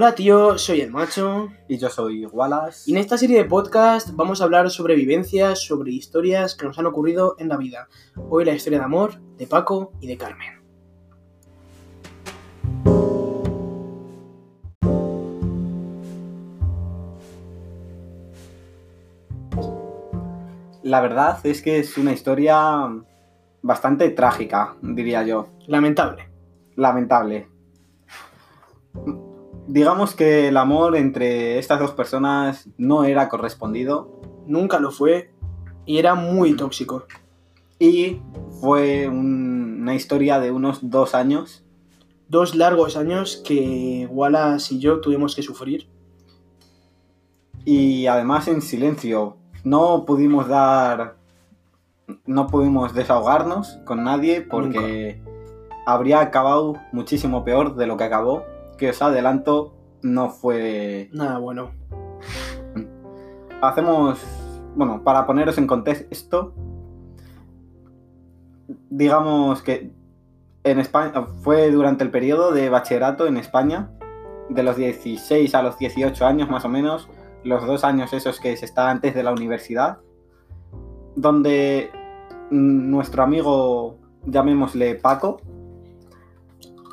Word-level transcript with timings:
Hola 0.00 0.14
tío, 0.14 0.56
soy 0.56 0.80
el 0.80 0.90
macho 0.90 1.50
Y 1.68 1.76
yo 1.76 1.90
soy 1.90 2.24
Wallace. 2.24 2.90
y 2.90 2.94
en 2.94 3.00
esta 3.00 3.18
serie 3.18 3.36
de 3.36 3.44
podcast 3.44 4.12
vamos 4.14 4.40
a 4.40 4.44
hablar 4.44 4.70
sobre 4.70 4.94
vivencias, 4.94 5.62
sobre 5.62 5.92
historias 5.92 6.54
que 6.54 6.64
nos 6.64 6.78
han 6.78 6.86
ocurrido 6.86 7.36
en 7.38 7.50
la 7.50 7.58
vida. 7.58 7.86
Hoy 8.30 8.46
la 8.46 8.54
historia 8.54 8.78
de 8.78 8.86
amor 8.86 9.20
de 9.36 9.46
Paco 9.46 9.92
y 10.00 10.06
de 10.06 10.16
Carmen. 10.16 10.62
La 20.82 21.02
verdad 21.02 21.38
es 21.44 21.60
que 21.60 21.78
es 21.78 21.98
una 21.98 22.14
historia 22.14 22.88
bastante 23.60 24.08
trágica, 24.08 24.76
diría 24.80 25.24
yo. 25.24 25.48
Lamentable. 25.66 26.30
Lamentable. 26.76 27.48
Digamos 29.66 30.14
que 30.14 30.48
el 30.48 30.56
amor 30.56 30.96
entre 30.96 31.58
estas 31.58 31.78
dos 31.78 31.92
personas 31.92 32.68
no 32.76 33.04
era 33.04 33.28
correspondido 33.28 34.20
Nunca 34.46 34.80
lo 34.80 34.90
fue 34.90 35.30
y 35.86 35.98
era 35.98 36.14
muy 36.14 36.56
tóxico. 36.56 37.04
y 37.78 38.20
fue 38.60 39.08
un- 39.08 39.78
una 39.82 39.94
historia 39.94 40.38
de 40.40 40.50
unos 40.50 40.90
dos 40.90 41.14
años 41.14 41.64
Dos 42.28 42.54
largos 42.54 42.96
años 42.96 43.42
que 43.44 44.06
Wallace 44.10 44.74
y 44.74 44.78
yo 44.78 45.00
tuvimos 45.00 45.34
que 45.34 45.42
sufrir. 45.42 45.88
y 47.64 48.06
además 48.06 48.48
en 48.48 48.62
silencio. 48.62 49.36
No 49.64 50.04
pudimos 50.06 50.48
dar... 50.48 51.16
No 52.26 52.46
pudimos 52.46 52.94
desahogarnos 52.94 53.78
con 53.84 54.02
nadie 54.04 54.40
porque 54.42 55.20
habría 55.86 56.20
acabado 56.20 56.74
muchísimo 56.92 57.44
peor 57.44 57.74
de 57.76 57.86
lo 57.86 57.96
que 57.96 58.04
acabó. 58.04 58.44
Que 58.80 58.88
os 58.88 59.02
adelanto, 59.02 59.74
no 60.02 60.30
fue... 60.30 61.10
Nada 61.12 61.38
bueno. 61.38 61.70
Hacemos... 63.60 64.18
Bueno, 64.74 65.04
para 65.04 65.26
poneros 65.26 65.58
en 65.58 65.66
contexto, 65.66 66.54
digamos 68.88 69.62
que 69.62 69.92
en 70.64 70.78
España 70.78 71.12
fue 71.42 71.70
durante 71.70 72.04
el 72.04 72.10
periodo 72.10 72.52
de 72.52 72.70
bachillerato 72.70 73.26
en 73.26 73.36
España, 73.36 73.90
de 74.48 74.62
los 74.62 74.76
16 74.76 75.54
a 75.54 75.62
los 75.62 75.76
18 75.76 76.24
años 76.24 76.48
más 76.48 76.64
o 76.64 76.68
menos, 76.68 77.10
los 77.44 77.66
dos 77.66 77.84
años 77.84 78.14
esos 78.14 78.40
que 78.40 78.56
se 78.56 78.64
está 78.64 78.90
antes 78.90 79.14
de 79.14 79.22
la 79.22 79.32
universidad, 79.32 79.98
donde 81.16 81.90
nuestro 82.50 83.22
amigo, 83.22 83.98
llamémosle 84.24 84.94
Paco, 84.94 85.42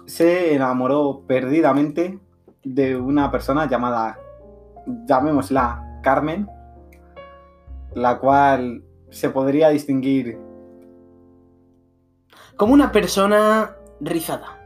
se 0.08 0.55
enamoró 0.55 1.23
perdidamente 1.27 2.17
de 2.63 2.95
una 2.95 3.30
persona 3.30 3.69
llamada, 3.69 4.17
llamémosla 5.05 6.00
Carmen, 6.02 6.47
la 7.94 8.17
cual 8.17 8.83
se 9.09 9.30
podría 9.30 9.69
distinguir 9.69 10.39
Como 12.55 12.73
una 12.73 12.91
persona 12.91 13.75
rizada. 14.02 14.58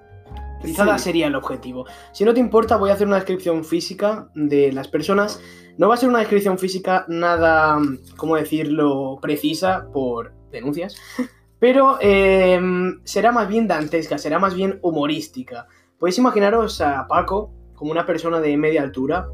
Rizada 0.64 0.98
Sí. 0.98 1.06
sería 1.06 1.28
el 1.28 1.36
objetivo. 1.36 1.86
Si 2.14 2.24
no 2.24 2.34
te 2.34 2.40
importa, 2.40 2.78
voy 2.78 2.90
a 2.92 2.94
hacer 2.94 3.08
una 3.08 3.18
descripción 3.18 3.66
física 3.66 4.30
de 4.36 4.72
las 4.72 4.88
personas. 4.88 5.42
No 5.78 5.90
va 5.90 5.96
a 5.96 5.98
ser 5.98 6.08
una 6.08 6.20
descripción 6.20 6.58
física 6.58 7.04
nada, 7.10 7.80
¿cómo 8.16 8.36
decirlo?, 8.38 9.18
precisa 9.22 9.88
por 9.92 10.34
denuncias. 10.52 10.96
Pero 11.62 12.00
eh, 12.02 12.60
será 13.04 13.32
más 13.32 13.48
bien 13.48 13.68
dantesca, 13.68 14.18
será 14.18 14.40
más 14.40 14.56
bien 14.56 14.80
humorística. 14.82 15.68
Podéis 16.00 16.18
imaginaros 16.18 16.82
a 16.82 17.06
Paco 17.08 17.54
como 17.76 17.92
una 17.92 18.04
persona 18.04 18.40
de 18.40 18.58
media 18.58 18.82
altura, 18.82 19.30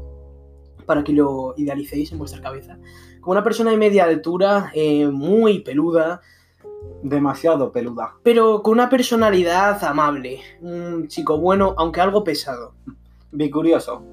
para 0.84 1.02
que 1.02 1.14
lo 1.14 1.54
idealicéis 1.56 2.12
en 2.12 2.18
vuestra 2.18 2.42
cabeza. 2.42 2.78
Como 3.22 3.32
una 3.32 3.42
persona 3.42 3.70
de 3.70 3.78
media 3.78 4.04
altura, 4.04 4.70
eh, 4.74 5.06
muy 5.06 5.60
peluda, 5.60 6.20
demasiado 7.02 7.72
peluda. 7.72 8.16
pero 8.22 8.62
con 8.62 8.74
una 8.74 8.90
personalidad 8.90 9.82
amable. 9.82 10.40
Un 10.60 11.08
chico 11.08 11.38
bueno, 11.38 11.74
aunque 11.78 12.02
algo 12.02 12.24
pesado. 12.24 12.74
Bicurioso. 13.32 14.04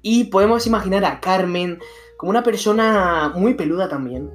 Y 0.00 0.24
podemos 0.24 0.66
imaginar 0.66 1.04
a 1.04 1.20
Carmen 1.20 1.78
como 2.16 2.30
una 2.30 2.42
persona 2.42 3.30
muy 3.36 3.52
peluda 3.52 3.86
también. 3.86 4.30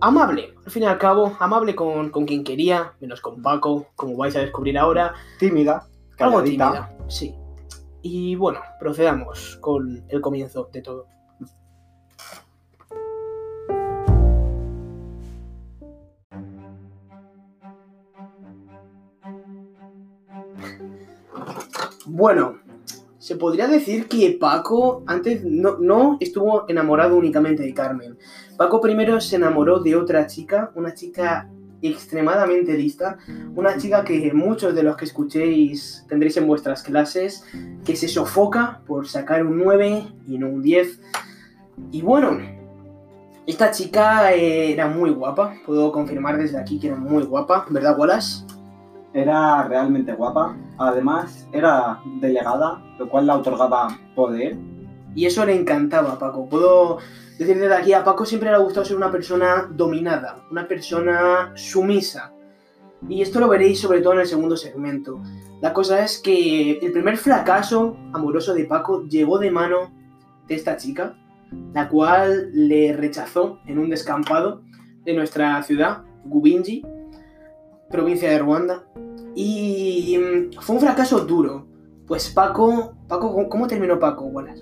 Amable, 0.00 0.51
al 0.64 0.70
fin 0.70 0.82
y 0.84 0.86
al 0.86 0.98
cabo, 0.98 1.36
amable 1.40 1.74
con, 1.74 2.10
con 2.10 2.24
quien 2.24 2.44
quería, 2.44 2.92
menos 3.00 3.20
con 3.20 3.42
Paco, 3.42 3.86
como 3.96 4.16
vais 4.16 4.36
a 4.36 4.40
descubrir 4.40 4.78
ahora. 4.78 5.14
Tímida. 5.38 5.86
Algo 6.18 6.38
calladita. 6.38 6.72
tímida, 6.72 7.08
sí. 7.08 7.34
Y 8.02 8.36
bueno, 8.36 8.60
procedamos 8.78 9.58
con 9.60 10.04
el 10.08 10.20
comienzo 10.20 10.68
de 10.72 10.82
todo. 10.82 11.06
Bueno, 22.06 22.58
se 23.22 23.36
podría 23.36 23.68
decir 23.68 24.08
que 24.08 24.36
Paco 24.40 25.04
antes 25.06 25.44
no, 25.44 25.78
no 25.78 26.16
estuvo 26.18 26.68
enamorado 26.68 27.16
únicamente 27.16 27.62
de 27.62 27.72
Carmen. 27.72 28.18
Paco 28.56 28.80
primero 28.80 29.20
se 29.20 29.36
enamoró 29.36 29.78
de 29.78 29.94
otra 29.94 30.26
chica, 30.26 30.72
una 30.74 30.92
chica 30.92 31.48
extremadamente 31.82 32.76
lista, 32.76 33.18
una 33.54 33.76
chica 33.76 34.02
que 34.02 34.32
muchos 34.34 34.74
de 34.74 34.82
los 34.82 34.96
que 34.96 35.04
escuchéis 35.04 36.04
tendréis 36.08 36.36
en 36.36 36.48
vuestras 36.48 36.82
clases, 36.82 37.44
que 37.84 37.94
se 37.94 38.08
sofoca 38.08 38.80
por 38.88 39.06
sacar 39.06 39.46
un 39.46 39.56
9 39.56 40.04
y 40.26 40.38
no 40.38 40.48
un 40.48 40.60
10. 40.60 41.00
Y 41.92 42.02
bueno, 42.02 42.40
esta 43.46 43.70
chica 43.70 44.34
eh, 44.34 44.72
era 44.72 44.88
muy 44.88 45.10
guapa, 45.10 45.54
puedo 45.64 45.92
confirmar 45.92 46.38
desde 46.38 46.58
aquí 46.58 46.80
que 46.80 46.88
era 46.88 46.96
muy 46.96 47.22
guapa, 47.22 47.66
¿verdad, 47.70 47.96
Wallace? 47.96 48.44
Era 49.14 49.62
realmente 49.68 50.12
guapa. 50.14 50.56
Además, 50.78 51.46
era 51.52 52.00
delegada, 52.20 52.82
lo 53.02 53.08
cual 53.08 53.26
le 53.26 53.32
otorgaba 53.32 53.98
poder. 54.14 54.56
Y 55.14 55.26
eso 55.26 55.44
le 55.44 55.54
encantaba 55.54 56.12
a 56.12 56.18
Paco. 56.18 56.48
Puedo 56.48 56.98
decir 57.36 57.58
desde 57.58 57.74
aquí, 57.74 57.92
a 57.92 58.04
Paco 58.04 58.24
siempre 58.24 58.48
le 58.48 58.54
ha 58.54 58.60
gustado 58.60 58.86
ser 58.86 58.96
una 58.96 59.10
persona 59.10 59.68
dominada, 59.70 60.44
una 60.50 60.68
persona 60.68 61.52
sumisa. 61.56 62.32
Y 63.08 63.20
esto 63.20 63.40
lo 63.40 63.48
veréis 63.48 63.80
sobre 63.80 64.00
todo 64.00 64.12
en 64.12 64.20
el 64.20 64.26
segundo 64.28 64.56
segmento. 64.56 65.20
La 65.60 65.72
cosa 65.72 66.04
es 66.04 66.18
que 66.18 66.78
el 66.78 66.92
primer 66.92 67.16
fracaso 67.16 67.96
amoroso 68.12 68.54
de 68.54 68.66
Paco 68.66 69.04
llegó 69.08 69.38
de 69.38 69.50
mano 69.50 69.92
de 70.46 70.54
esta 70.54 70.76
chica, 70.76 71.16
la 71.74 71.88
cual 71.88 72.50
le 72.52 72.92
rechazó 72.92 73.58
en 73.66 73.80
un 73.80 73.90
descampado 73.90 74.62
de 75.04 75.14
nuestra 75.14 75.60
ciudad, 75.64 76.04
Gubinji, 76.24 76.86
provincia 77.90 78.30
de 78.30 78.38
Ruanda. 78.38 78.84
Y 79.34 80.16
mm, 80.18 80.60
fue 80.60 80.76
un 80.76 80.82
fracaso 80.82 81.24
duro. 81.24 81.71
Pues 82.12 82.28
Paco, 82.28 82.92
Paco, 83.08 83.32
¿cómo- 83.32 83.48
¿cómo 83.48 83.66
terminó 83.66 83.98
Paco, 83.98 84.26
Wallace? 84.26 84.60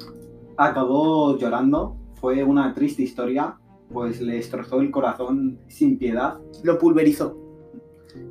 Acabó 0.56 1.36
llorando. 1.36 1.96
Fue 2.20 2.44
una 2.44 2.72
triste 2.74 3.02
historia, 3.02 3.56
pues 3.92 4.20
le 4.20 4.34
destrozó 4.34 4.80
el 4.80 4.92
corazón 4.92 5.58
sin 5.66 5.98
piedad. 5.98 6.38
Lo 6.62 6.78
pulverizó. 6.78 7.36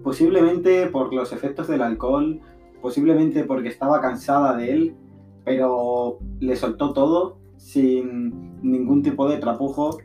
Posiblemente 0.06 0.88
por 0.88 1.14
los 1.14 1.34
efectos 1.34 1.68
del 1.68 1.82
alcohol, 1.82 2.40
posiblemente 2.82 3.44
porque 3.44 3.68
estaba 3.68 4.00
cansada 4.00 4.56
de 4.56 4.72
él, 4.72 4.96
pero 5.44 6.20
le 6.40 6.56
soltó 6.56 6.94
todo 6.94 7.40
sin 7.58 8.62
ningún 8.62 9.04
tipo 9.04 9.28
de 9.28 9.36
trapujo 9.36 9.98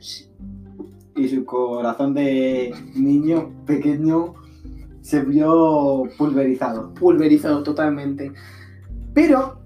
y 1.14 1.28
su 1.28 1.44
corazón 1.44 2.14
de 2.14 2.74
niño 2.97 3.53
pequeño 3.64 4.34
se 5.03 5.24
vio 5.24 6.03
pulverizado. 6.18 6.92
Pulverizado 6.94 7.62
totalmente. 7.62 8.33
Pero 9.15 9.65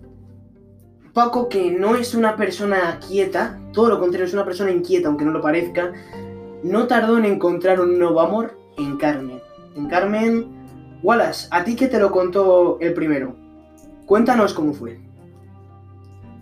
Paco, 1.15 1.49
que 1.49 1.73
no 1.73 1.97
es 1.97 2.15
una 2.15 2.37
persona 2.37 3.01
quieta, 3.01 3.59
todo 3.73 3.89
lo 3.89 3.99
contrario, 3.99 4.27
es 4.27 4.35
una 4.35 4.45
persona 4.45 4.71
inquieta, 4.71 5.09
aunque 5.09 5.25
no 5.25 5.33
lo 5.33 5.41
parezca, 5.41 5.93
no 6.63 6.87
tardó 6.87 7.19
en 7.19 7.25
encontrar 7.25 7.81
un 7.81 7.99
nuevo 7.99 8.21
amor 8.21 8.57
en 8.77 8.97
Carmen. 8.99 9.41
En 9.75 9.89
Carmen, 9.89 10.47
Wallace, 11.03 11.49
¿a 11.51 11.65
ti 11.65 11.75
qué 11.75 11.89
te 11.89 11.99
lo 11.99 12.13
contó 12.13 12.79
el 12.81 12.95
primero? 12.95 13.35
Cuéntanos 14.07 14.55
cómo 14.55 14.73
fue. 14.75 15.01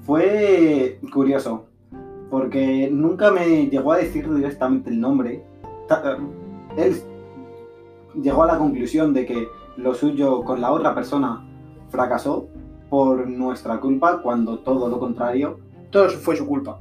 Fue 0.02 1.00
curioso, 1.12 1.66
porque 2.30 2.90
nunca 2.92 3.30
me 3.30 3.68
llegó 3.68 3.92
a 3.92 3.98
decir 3.98 4.32
directamente 4.32 4.90
el 4.90 5.00
nombre. 5.00 5.42
Eh, 5.90 6.16
Él 6.76 6.96
llegó 8.20 8.42
a 8.42 8.46
la 8.46 8.58
conclusión 8.58 9.14
de 9.14 9.26
que 9.26 9.48
lo 9.76 9.94
suyo 9.94 10.42
con 10.42 10.60
la 10.60 10.70
otra 10.70 10.94
persona 10.94 11.44
fracasó 11.88 12.48
por 12.96 13.28
nuestra 13.28 13.78
culpa, 13.78 14.22
cuando 14.22 14.60
todo 14.60 14.88
lo 14.88 14.98
contrario. 14.98 15.58
Todo 15.90 16.08
fue 16.08 16.34
su 16.34 16.46
culpa. 16.46 16.78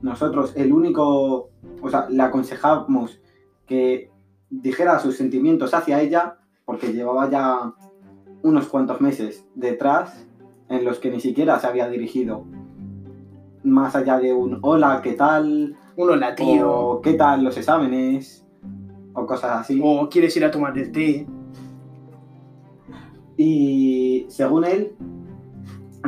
Nosotros 0.00 0.54
el 0.56 0.72
único, 0.72 1.50
o 1.82 1.90
sea, 1.90 2.08
le 2.08 2.22
aconsejamos 2.22 3.20
que 3.66 4.10
dijera 4.48 4.98
sus 4.98 5.18
sentimientos 5.18 5.74
hacia 5.74 6.00
ella, 6.00 6.38
porque 6.64 6.94
llevaba 6.94 7.28
ya 7.28 7.74
unos 8.42 8.66
cuantos 8.68 9.02
meses 9.02 9.46
detrás 9.54 10.26
en 10.70 10.86
los 10.86 11.00
que 11.00 11.10
ni 11.10 11.20
siquiera 11.20 11.58
se 11.58 11.66
había 11.66 11.86
dirigido. 11.90 12.46
Más 13.62 13.94
allá 13.94 14.18
de 14.18 14.32
un 14.32 14.60
hola, 14.62 15.02
¿qué 15.02 15.12
tal? 15.12 15.76
Uno 15.96 16.16
la 16.16 16.34
tío. 16.34 16.72
O 16.72 17.00
¿qué 17.02 17.12
tal 17.12 17.44
los 17.44 17.58
exámenes? 17.58 18.42
O 19.12 19.26
cosas 19.26 19.60
así. 19.60 19.78
O 19.84 20.08
quieres 20.08 20.34
ir 20.34 20.46
a 20.46 20.50
tomar 20.50 20.78
el 20.78 20.90
té. 20.92 21.26
Y 23.36 24.24
según 24.30 24.64
él, 24.64 24.96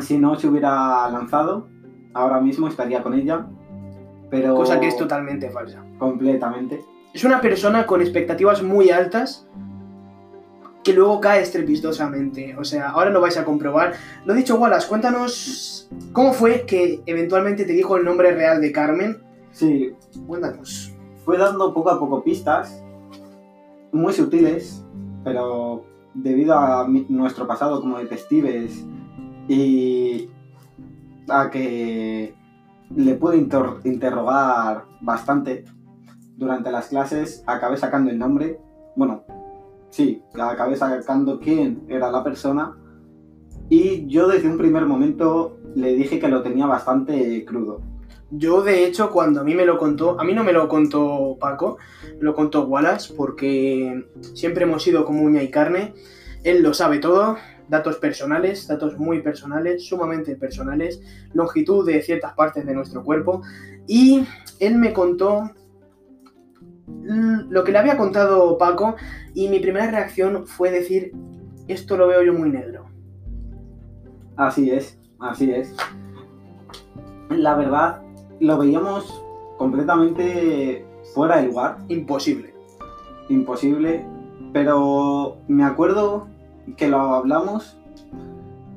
si 0.02 0.18
no 0.18 0.36
se 0.36 0.48
hubiera 0.48 1.08
lanzado, 1.10 1.68
ahora 2.14 2.40
mismo 2.40 2.68
estaría 2.68 3.02
con 3.02 3.14
ella. 3.14 3.46
Pero 4.30 4.54
Cosa 4.54 4.78
que 4.78 4.86
es 4.88 4.96
totalmente 4.96 5.50
falsa. 5.50 5.82
completamente. 5.98 6.84
Es 7.12 7.24
una 7.24 7.40
persona 7.40 7.86
con 7.86 8.00
expectativas 8.00 8.62
muy 8.62 8.90
altas 8.90 9.46
que 10.84 10.92
luego 10.94 11.20
cae 11.20 11.42
estrepitosamente. 11.42 12.56
O 12.56 12.64
sea, 12.64 12.90
ahora 12.90 13.10
lo 13.10 13.20
vais 13.20 13.36
a 13.36 13.44
comprobar. 13.44 13.94
Lo 14.24 14.34
dicho, 14.34 14.56
Wallace, 14.56 14.88
cuéntanos 14.88 15.90
cómo 16.12 16.32
fue 16.32 16.64
que 16.66 17.02
eventualmente 17.06 17.64
te 17.64 17.72
dijo 17.72 17.96
el 17.96 18.04
nombre 18.04 18.32
real 18.32 18.60
de 18.60 18.70
Carmen. 18.72 19.18
Sí, 19.50 19.92
Cuéntanos. 20.26 20.94
fue 21.24 21.36
dando 21.36 21.74
poco 21.74 21.90
a 21.90 21.98
poco 21.98 22.22
pistas, 22.22 22.82
muy 23.92 24.12
sutiles, 24.12 24.84
pero 25.24 25.84
debido 26.14 26.54
a 26.54 26.86
mi- 26.86 27.04
nuestro 27.08 27.46
pasado 27.48 27.80
como 27.80 27.98
detectives 27.98 28.84
y 29.50 30.30
a 31.28 31.50
que 31.50 32.36
le 32.94 33.14
pude 33.16 33.36
inter- 33.36 33.80
interrogar 33.82 34.84
bastante 35.00 35.64
durante 36.36 36.70
las 36.70 36.86
clases, 36.86 37.42
acabé 37.46 37.76
sacando 37.76 38.12
el 38.12 38.18
nombre. 38.18 38.60
Bueno, 38.94 39.24
sí, 39.90 40.22
acabé 40.38 40.76
sacando 40.76 41.40
quién 41.40 41.82
era 41.88 42.12
la 42.12 42.22
persona. 42.22 42.76
Y 43.68 44.06
yo 44.06 44.28
desde 44.28 44.48
un 44.48 44.56
primer 44.56 44.86
momento 44.86 45.58
le 45.74 45.94
dije 45.94 46.20
que 46.20 46.28
lo 46.28 46.42
tenía 46.42 46.66
bastante 46.66 47.44
crudo. 47.44 47.80
Yo, 48.30 48.62
de 48.62 48.86
hecho, 48.86 49.10
cuando 49.10 49.40
a 49.40 49.44
mí 49.44 49.56
me 49.56 49.66
lo 49.66 49.78
contó, 49.78 50.20
a 50.20 50.22
mí 50.22 50.32
no 50.32 50.44
me 50.44 50.52
lo 50.52 50.68
contó 50.68 51.36
Paco, 51.40 51.78
me 52.18 52.22
lo 52.22 52.36
contó 52.36 52.66
Wallace, 52.66 53.14
porque 53.14 54.06
siempre 54.34 54.62
hemos 54.62 54.84
sido 54.84 55.04
como 55.04 55.22
uña 55.22 55.42
y 55.42 55.50
carne. 55.50 55.94
Él 56.44 56.62
lo 56.62 56.72
sabe 56.72 57.00
todo, 57.00 57.36
datos 57.70 57.96
personales, 57.96 58.66
datos 58.66 58.98
muy 58.98 59.22
personales, 59.22 59.86
sumamente 59.86 60.36
personales, 60.36 61.00
longitud 61.32 61.86
de 61.86 62.02
ciertas 62.02 62.34
partes 62.34 62.66
de 62.66 62.74
nuestro 62.74 63.02
cuerpo. 63.02 63.42
Y 63.86 64.26
él 64.58 64.76
me 64.76 64.92
contó 64.92 65.50
lo 67.48 67.64
que 67.64 67.72
le 67.72 67.78
había 67.78 67.96
contado 67.96 68.58
Paco, 68.58 68.96
y 69.34 69.48
mi 69.48 69.60
primera 69.60 69.90
reacción 69.90 70.46
fue 70.46 70.70
decir, 70.70 71.12
esto 71.68 71.96
lo 71.96 72.08
veo 72.08 72.22
yo 72.22 72.34
muy 72.34 72.50
negro. 72.50 72.86
Así 74.36 74.70
es, 74.70 74.98
así 75.20 75.52
es. 75.52 75.74
La 77.30 77.54
verdad, 77.54 78.02
lo 78.40 78.58
veíamos 78.58 79.22
completamente 79.56 80.84
fuera 81.14 81.40
de 81.40 81.46
lugar, 81.46 81.78
Imposible. 81.88 82.52
imposible, 83.28 84.04
pero 84.52 85.36
me 85.46 85.64
acuerdo 85.64 86.26
que 86.76 86.88
lo 86.88 86.98
hablamos 87.14 87.76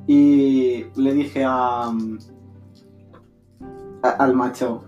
y 0.06 0.84
le 0.96 1.12
dije 1.14 1.44
a, 1.44 1.88
a- 4.02 4.08
al 4.18 4.34
macho, 4.34 4.84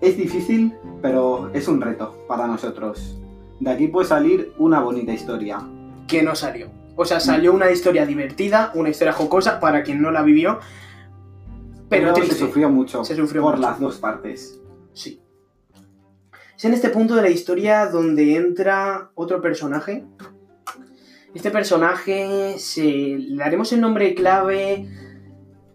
es 0.00 0.16
difícil, 0.16 0.74
pero 1.00 1.50
es 1.52 1.68
un 1.68 1.80
reto 1.80 2.24
para 2.28 2.46
nosotros. 2.46 3.18
De 3.60 3.70
aquí 3.70 3.88
puede 3.88 4.08
salir 4.08 4.52
una 4.58 4.80
bonita 4.80 5.12
historia. 5.12 5.60
que 6.08 6.22
no 6.22 6.34
salió. 6.34 6.68
O 6.96 7.04
sea, 7.06 7.20
salió 7.20 7.54
una 7.54 7.70
historia 7.70 8.04
divertida, 8.04 8.70
una 8.74 8.90
historia 8.90 9.12
jocosa 9.14 9.60
para 9.60 9.82
quien 9.82 10.02
no 10.02 10.10
la 10.10 10.22
vivió. 10.22 10.58
Pero, 11.88 12.12
Pero 12.14 12.26
se 12.26 12.34
sufrió 12.34 12.68
mucho 12.70 13.04
Se 13.04 13.14
sufrió 13.16 13.42
por 13.42 13.56
mucho. 13.56 13.68
las 13.68 13.80
dos 13.80 13.96
partes. 13.98 14.60
Sí. 14.92 15.20
Es 16.56 16.64
en 16.64 16.74
este 16.74 16.90
punto 16.90 17.14
de 17.14 17.22
la 17.22 17.30
historia 17.30 17.86
donde 17.86 18.36
entra 18.36 19.10
otro 19.14 19.40
personaje. 19.40 20.04
Este 21.34 21.50
personaje 21.50 22.58
se 22.58 22.82
le 22.82 23.36
daremos 23.36 23.72
el 23.72 23.80
nombre 23.80 24.14
clave 24.14 24.86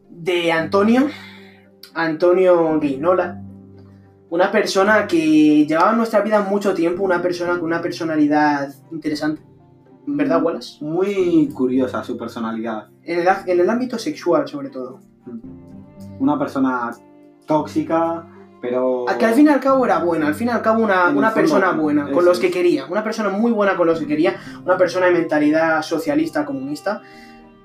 de 0.10 0.52
Antonio. 0.52 1.08
Antonio 1.96 2.80
Guinola. 2.80 3.42
Una 4.30 4.52
persona 4.52 5.08
que 5.08 5.66
llevaba 5.66 5.92
en 5.92 5.98
nuestra 5.98 6.22
vida 6.22 6.42
mucho 6.42 6.74
tiempo, 6.76 7.04
una 7.04 7.22
persona 7.22 7.54
con 7.54 7.64
una 7.64 7.82
personalidad 7.82 8.72
interesante. 8.92 9.42
¿Verdad, 10.06 10.44
Wallace? 10.44 10.84
Muy 10.84 11.50
curiosa 11.50 12.04
su 12.04 12.18
personalidad. 12.18 12.90
En 13.04 13.20
el, 13.22 13.28
en 13.28 13.60
el 13.60 13.70
ámbito 13.70 13.98
sexual, 13.98 14.48
sobre 14.48 14.70
todo. 14.70 15.00
Una 16.20 16.38
persona 16.38 16.92
tóxica, 17.48 18.28
pero... 18.62 19.10
A 19.10 19.18
que 19.18 19.26
al 19.26 19.34
fin 19.34 19.46
y 19.46 19.50
al 19.50 19.60
cabo 19.60 19.86
era 19.86 20.00
buena, 20.00 20.28
al 20.28 20.36
fin 20.36 20.48
y 20.48 20.52
al 20.52 20.62
cabo 20.62 20.84
una, 20.84 21.10
una 21.10 21.34
persona 21.34 21.72
buena, 21.72 22.12
con 22.12 22.26
los 22.26 22.40
que 22.40 22.50
quería, 22.52 22.86
una 22.88 23.04
persona 23.04 23.30
muy 23.30 23.52
buena 23.52 23.76
con 23.78 23.88
los 23.88 24.00
que 24.00 24.08
quería, 24.08 24.36
una 24.66 24.78
persona 24.78 25.06
de 25.08 25.14
mentalidad 25.14 25.82
socialista, 25.82 26.46
comunista, 26.46 27.02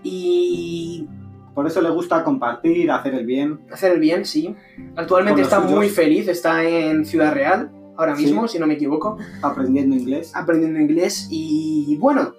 y 0.02 1.06
Por 1.54 1.66
eso 1.66 1.80
le 1.82 1.90
gusta 1.90 2.24
compartir, 2.24 2.90
hacer 2.90 3.14
el 3.14 3.26
bien. 3.26 3.60
hacer 3.72 3.92
el 3.92 4.00
bien, 4.00 4.24
sí. 4.24 4.54
Actualmente 4.96 5.42
está 5.42 5.56
suyos. 5.60 5.72
muy 5.72 5.88
feliz, 5.88 6.26
está 6.28 6.64
en 6.64 7.04
Ciudad 7.04 7.32
Real, 7.34 7.70
ahora 7.96 8.16
Sí. 8.16 8.24
mismo, 8.24 8.48
si 8.48 8.58
no 8.58 8.66
me 8.66 8.74
equivoco, 8.74 9.18
aprendiendo 9.42 9.94
inglés. 9.94 10.32
aprendiendo 10.34 10.80
inglés, 10.80 11.28
y 11.30 11.96
bueno, 12.00 12.34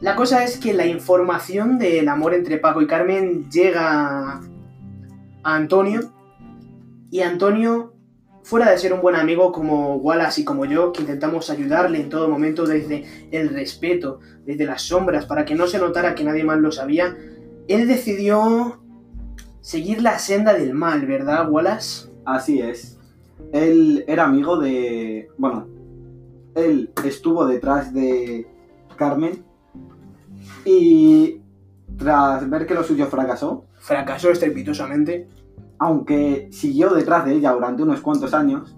la 0.00 0.14
cosa 0.16 0.44
es 0.44 0.58
que 0.58 0.74
la 0.74 0.86
información 0.86 1.78
del 1.78 2.08
amor 2.08 2.34
entre 2.34 2.58
Paco 2.58 2.82
y 2.82 2.86
Carmen 2.86 3.48
llega 3.50 4.40
a 5.42 5.54
Antonio, 5.54 6.00
y 7.16 7.22
Antonio 7.22 7.94
fuera 8.42 8.70
de 8.70 8.76
ser 8.76 8.92
un 8.92 9.00
buen 9.00 9.16
amigo 9.16 9.50
como 9.50 9.96
Wallace 9.96 10.42
y 10.42 10.44
como 10.44 10.66
yo, 10.66 10.92
que 10.92 11.00
intentamos 11.00 11.48
ayudarle 11.48 11.98
en 11.98 12.10
todo 12.10 12.28
momento 12.28 12.66
desde 12.66 13.06
el 13.30 13.48
respeto, 13.48 14.20
desde 14.44 14.66
las 14.66 14.82
sombras, 14.82 15.24
para 15.24 15.46
que 15.46 15.54
no 15.54 15.66
se 15.66 15.78
notara 15.78 16.14
que 16.14 16.24
nadie 16.24 16.44
más 16.44 16.58
lo 16.58 16.70
sabía, 16.70 17.16
él 17.68 17.88
decidió 17.88 18.82
seguir 19.62 20.02
la 20.02 20.18
senda 20.18 20.52
del 20.52 20.74
mal, 20.74 21.06
¿verdad, 21.06 21.50
Wallace? 21.50 22.10
Así 22.26 22.60
es. 22.60 22.98
Él 23.50 24.04
era 24.06 24.24
amigo 24.24 24.58
de... 24.58 25.30
Bueno, 25.38 25.66
él 26.54 26.90
estuvo 27.02 27.46
detrás 27.46 27.94
de 27.94 28.46
Carmen 28.96 29.42
y 30.66 31.40
tras 31.96 32.48
ver 32.50 32.66
que 32.66 32.74
lo 32.74 32.84
suyo 32.84 33.06
fracasó, 33.06 33.64
Fracasó 33.78 34.30
estrepitosamente, 34.30 35.28
aunque 35.78 36.48
siguió 36.52 36.90
detrás 36.90 37.24
de 37.24 37.34
ella 37.34 37.52
durante 37.52 37.82
unos 37.82 38.00
cuantos 38.00 38.34
años, 38.34 38.74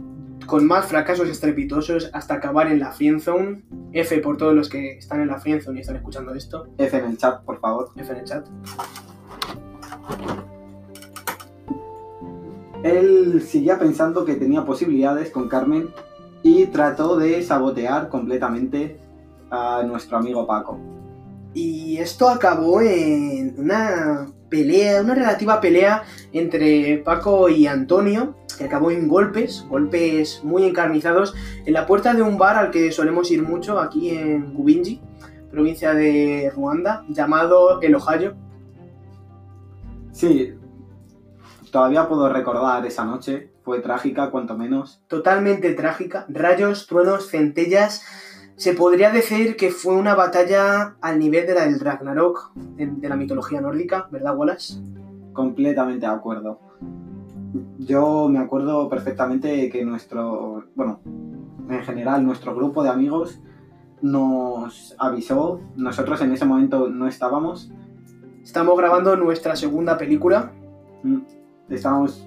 con 0.46 0.66
más 0.66 0.86
fracasos 0.86 1.28
estrepitosos 1.28 2.10
hasta 2.12 2.34
acabar 2.34 2.68
en 2.68 2.80
la 2.80 2.92
friendzone. 2.92 3.62
F 3.92 4.18
por 4.20 4.36
todos 4.36 4.54
los 4.54 4.68
que 4.68 4.98
están 4.98 5.20
en 5.20 5.28
la 5.28 5.38
friendzone 5.38 5.78
y 5.78 5.80
están 5.82 5.96
escuchando 5.96 6.34
esto. 6.34 6.68
F 6.78 6.96
en 6.96 7.04
el 7.04 7.18
chat, 7.18 7.42
por 7.44 7.60
favor. 7.60 7.90
F 7.96 8.10
en 8.10 8.18
el 8.18 8.24
chat. 8.24 8.46
Él 12.82 13.42
seguía 13.42 13.78
pensando 13.78 14.24
que 14.24 14.36
tenía 14.36 14.64
posibilidades 14.64 15.30
con 15.30 15.48
Carmen 15.48 15.90
y 16.42 16.66
trató 16.66 17.16
de 17.16 17.42
sabotear 17.42 18.08
completamente 18.08 18.98
a 19.50 19.82
nuestro 19.86 20.16
amigo 20.16 20.46
Paco. 20.46 20.78
Y 21.52 21.96
esto 21.98 22.28
acabó 22.28 22.80
en 22.80 23.54
una 23.58 24.28
pelea, 24.48 25.02
una 25.02 25.14
relativa 25.14 25.60
pelea 25.60 26.04
entre 26.32 26.98
Paco 26.98 27.48
y 27.48 27.66
Antonio, 27.66 28.36
que 28.56 28.64
acabó 28.64 28.90
en 28.90 29.08
golpes, 29.08 29.64
golpes 29.68 30.40
muy 30.42 30.64
encarnizados, 30.64 31.34
en 31.64 31.72
la 31.72 31.86
puerta 31.86 32.14
de 32.14 32.22
un 32.22 32.38
bar 32.38 32.56
al 32.56 32.70
que 32.70 32.92
solemos 32.92 33.30
ir 33.30 33.42
mucho 33.42 33.78
aquí 33.78 34.10
en 34.10 34.54
Gubinji, 34.54 35.00
provincia 35.50 35.94
de 35.94 36.52
Ruanda, 36.54 37.04
llamado 37.08 37.80
El 37.80 37.94
Ohio. 37.94 38.36
Sí, 40.12 40.54
todavía 41.70 42.08
puedo 42.08 42.28
recordar 42.28 42.84
esa 42.86 43.04
noche, 43.04 43.50
fue 43.62 43.80
trágica 43.80 44.30
cuanto 44.30 44.56
menos. 44.56 45.02
Totalmente 45.08 45.74
trágica, 45.74 46.26
rayos, 46.28 46.86
truenos, 46.86 47.30
centellas. 47.30 48.02
Se 48.58 48.74
podría 48.74 49.10
decir 49.10 49.56
que 49.56 49.70
fue 49.70 49.94
una 49.94 50.14
batalla 50.14 50.96
al 51.00 51.18
nivel 51.18 51.46
de 51.46 51.54
la 51.54 51.64
del 51.64 51.80
Ragnarok, 51.80 52.52
de, 52.54 53.08
la 53.08 53.16
mitología 53.16 53.60
nórdica, 53.60 54.08
¿verdad, 54.10 54.36
Wallace? 54.36 54.82
Completamente 55.32 56.06
de 56.06 56.12
acuerdo. 56.12 56.58
Yo 57.78 58.28
me 58.28 58.40
acuerdo 58.40 58.88
perfectamente 58.88 59.70
que 59.70 59.84
nuestro, 59.84 60.64
bueno, 60.74 61.00
en 61.70 61.82
general 61.84 62.26
nuestro 62.26 62.54
grupo 62.54 62.82
de 62.82 62.90
amigos 62.90 63.40
nos 64.02 64.94
avisó, 64.98 65.60
nosotros 65.76 66.20
en 66.20 66.32
ese 66.32 66.44
momento 66.44 66.90
no 66.90 67.06
estábamos, 67.06 67.72
Estamos 68.48 68.78
grabando 68.78 69.14
nuestra 69.14 69.54
segunda 69.56 69.98
película. 69.98 70.52
Mm, 71.02 71.18
estábamos 71.68 72.26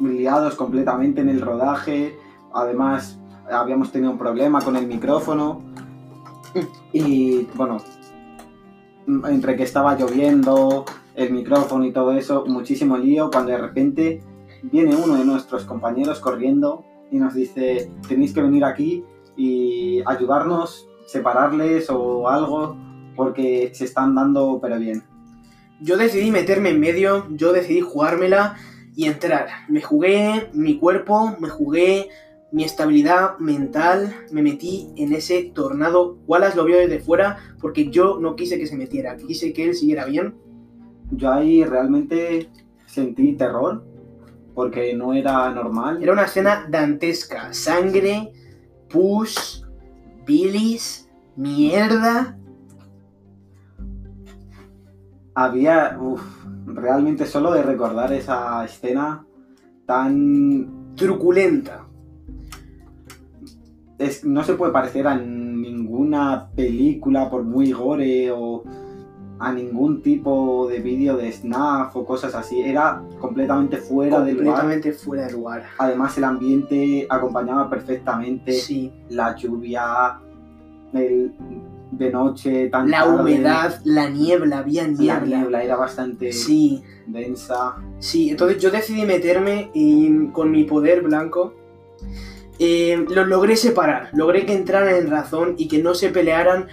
liados 0.00 0.54
completamente 0.54 1.20
en 1.20 1.28
el 1.28 1.42
rodaje, 1.42 2.16
además 2.54 3.20
habíamos 3.50 3.92
tenido 3.92 4.10
un 4.10 4.18
problema 4.18 4.60
con 4.60 4.76
el 4.76 4.86
micrófono 4.86 5.62
y 6.92 7.42
bueno, 7.54 7.78
entre 9.28 9.56
que 9.56 9.62
estaba 9.62 9.96
lloviendo, 9.96 10.84
el 11.14 11.32
micrófono 11.32 11.84
y 11.84 11.92
todo 11.92 12.12
eso, 12.12 12.44
muchísimo 12.46 12.96
lío, 12.96 13.30
cuando 13.30 13.52
de 13.52 13.58
repente 13.58 14.22
viene 14.62 14.96
uno 14.96 15.16
de 15.16 15.24
nuestros 15.24 15.64
compañeros 15.64 16.20
corriendo 16.20 16.84
y 17.10 17.18
nos 17.18 17.34
dice, 17.34 17.90
tenéis 18.08 18.32
que 18.32 18.42
venir 18.42 18.64
aquí 18.64 19.04
y 19.36 20.02
ayudarnos, 20.06 20.88
separarles 21.06 21.88
o 21.90 22.28
algo, 22.28 22.76
porque 23.14 23.70
se 23.74 23.84
están 23.84 24.14
dando 24.14 24.58
pero 24.60 24.78
bien. 24.78 25.04
Yo 25.80 25.96
decidí 25.96 26.30
meterme 26.30 26.70
en 26.70 26.80
medio, 26.80 27.26
yo 27.30 27.52
decidí 27.52 27.80
jugármela 27.80 28.56
y 28.94 29.06
entrar. 29.06 29.46
Me 29.68 29.82
jugué 29.82 30.50
mi 30.54 30.78
cuerpo, 30.78 31.36
me 31.38 31.48
jugué 31.48 32.08
mi 32.52 32.64
estabilidad 32.64 33.38
mental, 33.38 34.14
me 34.30 34.42
metí 34.42 34.92
en 34.96 35.12
ese 35.12 35.50
tornado. 35.54 36.18
Wallace 36.26 36.56
lo 36.56 36.64
vio 36.64 36.78
desde 36.78 37.00
fuera 37.00 37.38
porque 37.60 37.90
yo 37.90 38.18
no 38.20 38.36
quise 38.36 38.58
que 38.58 38.66
se 38.66 38.76
metiera, 38.76 39.16
quise 39.16 39.52
que 39.52 39.64
él 39.64 39.74
siguiera 39.74 40.04
bien. 40.04 40.34
Yo 41.10 41.32
ahí 41.32 41.64
realmente 41.64 42.48
sentí 42.86 43.34
terror 43.34 43.84
porque 44.54 44.94
no 44.94 45.12
era 45.12 45.50
normal. 45.50 46.02
Era 46.02 46.12
una 46.12 46.24
escena 46.24 46.66
dantesca, 46.68 47.52
sangre, 47.52 48.32
pus, 48.88 49.66
bilis, 50.26 51.08
mierda. 51.36 52.38
Había, 55.34 55.98
realmente 56.66 57.26
solo 57.26 57.52
de 57.52 57.62
recordar 57.62 58.12
esa 58.12 58.64
escena 58.64 59.26
tan 59.84 60.94
truculenta. 60.96 61.85
Es, 63.98 64.24
no 64.24 64.44
se 64.44 64.54
puede 64.54 64.72
parecer 64.72 65.06
a 65.06 65.16
ninguna 65.16 66.48
película 66.54 67.30
por 67.30 67.42
muy 67.44 67.72
gore 67.72 68.30
o 68.30 68.62
a 69.38 69.52
ningún 69.52 70.00
tipo 70.02 70.66
de 70.68 70.80
vídeo 70.80 71.16
de 71.16 71.30
snaf 71.32 71.94
o 71.96 72.04
cosas 72.04 72.34
así. 72.34 72.60
Era 72.60 73.02
completamente 73.20 73.76
fuera 73.78 74.20
del 74.20 74.36
lugar. 74.38 74.60
Completamente 74.60 74.92
fuera 74.92 75.26
de 75.26 75.32
lugar. 75.32 75.64
Además 75.78 76.16
el 76.18 76.24
ambiente 76.24 77.06
acompañaba 77.08 77.68
perfectamente 77.70 78.52
Sí. 78.52 78.92
la 79.10 79.34
lluvia, 79.36 80.18
el, 80.92 81.32
de 81.90 82.10
noche, 82.10 82.68
tan 82.68 82.90
La 82.90 83.04
tarde. 83.04 83.20
humedad, 83.20 83.80
la 83.84 84.08
niebla, 84.10 84.58
había 84.58 84.82
La 84.82 84.88
niebla. 84.88 85.20
niebla 85.38 85.62
era 85.62 85.76
bastante 85.76 86.32
Sí, 86.32 86.82
densa. 87.06 87.76
sí. 87.98 88.30
Entonces 88.30 88.60
yo 88.60 88.70
decidí 88.70 89.04
meterme 89.06 89.70
y 89.74 90.26
con 90.28 90.50
mi 90.50 90.64
poder 90.64 91.02
blanco. 91.02 91.54
Eh, 92.58 93.04
los 93.08 93.26
logré 93.26 93.56
separar. 93.56 94.10
Logré 94.12 94.46
que 94.46 94.54
entraran 94.54 94.94
en 94.94 95.10
razón 95.10 95.54
y 95.58 95.68
que 95.68 95.82
no 95.82 95.94
se 95.94 96.10
pelearan 96.10 96.68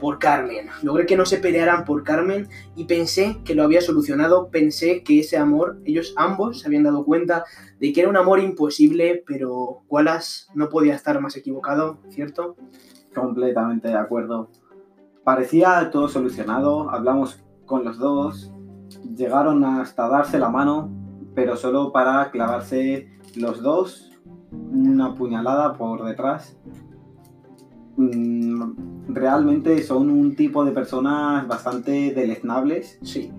por 0.00 0.18
Carmen. 0.18 0.68
Logré 0.82 1.06
que 1.06 1.16
no 1.16 1.24
se 1.24 1.38
pelearan 1.38 1.84
por 1.84 2.04
Carmen 2.04 2.48
y 2.76 2.84
pensé 2.84 3.38
que 3.44 3.54
lo 3.54 3.62
había 3.62 3.80
solucionado. 3.80 4.48
Pensé 4.50 5.02
que 5.02 5.20
ese 5.20 5.36
amor, 5.36 5.78
ellos 5.84 6.14
ambos 6.16 6.60
se 6.60 6.66
habían 6.66 6.82
dado 6.82 7.04
cuenta 7.04 7.44
de 7.80 7.92
que 7.92 8.00
era 8.00 8.10
un 8.10 8.16
amor 8.16 8.40
imposible, 8.40 9.22
pero 9.26 9.82
Wallace 9.88 10.46
no 10.54 10.68
podía 10.68 10.94
estar 10.94 11.20
más 11.20 11.36
equivocado, 11.36 11.98
¿cierto? 12.10 12.56
Completamente 13.14 13.88
de 13.88 13.96
acuerdo. 13.96 14.50
Parecía 15.24 15.90
todo 15.90 16.08
solucionado, 16.08 16.90
hablamos 16.90 17.42
con 17.64 17.84
los 17.84 17.98
dos, 17.98 18.52
llegaron 19.16 19.64
hasta 19.64 20.06
darse 20.08 20.38
la 20.38 20.50
mano, 20.50 20.90
pero 21.34 21.56
solo 21.56 21.92
para 21.92 22.30
clavarse 22.30 23.08
los 23.36 23.62
dos 23.62 24.13
una 24.72 25.14
puñalada 25.14 25.74
por 25.74 26.04
detrás. 26.04 26.56
Mm, 27.96 28.72
Realmente 29.08 29.82
son 29.82 30.10
un 30.10 30.34
tipo 30.34 30.64
de 30.64 30.72
personas 30.72 31.46
bastante 31.46 32.12
deleznables. 32.14 32.98
Sí. 33.02 33.30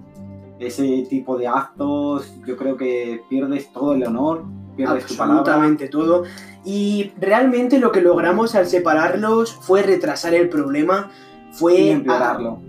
Ese 0.59 1.05
tipo 1.09 1.37
de 1.37 1.47
actos, 1.47 2.31
yo 2.47 2.55
creo 2.55 2.77
que 2.77 3.21
pierdes 3.29 3.73
todo 3.73 3.93
el 3.93 4.03
honor, 4.05 4.43
pierdes 4.77 5.05
tu 5.07 5.15
palabra. 5.17 5.39
absolutamente 5.41 5.89
todo. 5.89 6.23
Y 6.63 7.11
realmente 7.19 7.79
lo 7.79 7.91
que 7.91 8.01
logramos 8.01 8.55
al 8.55 8.67
separarlos 8.67 9.53
fue 9.55 9.81
retrasar 9.81 10.33
el 10.35 10.47
problema. 10.49 11.09
Fue, 11.51 12.03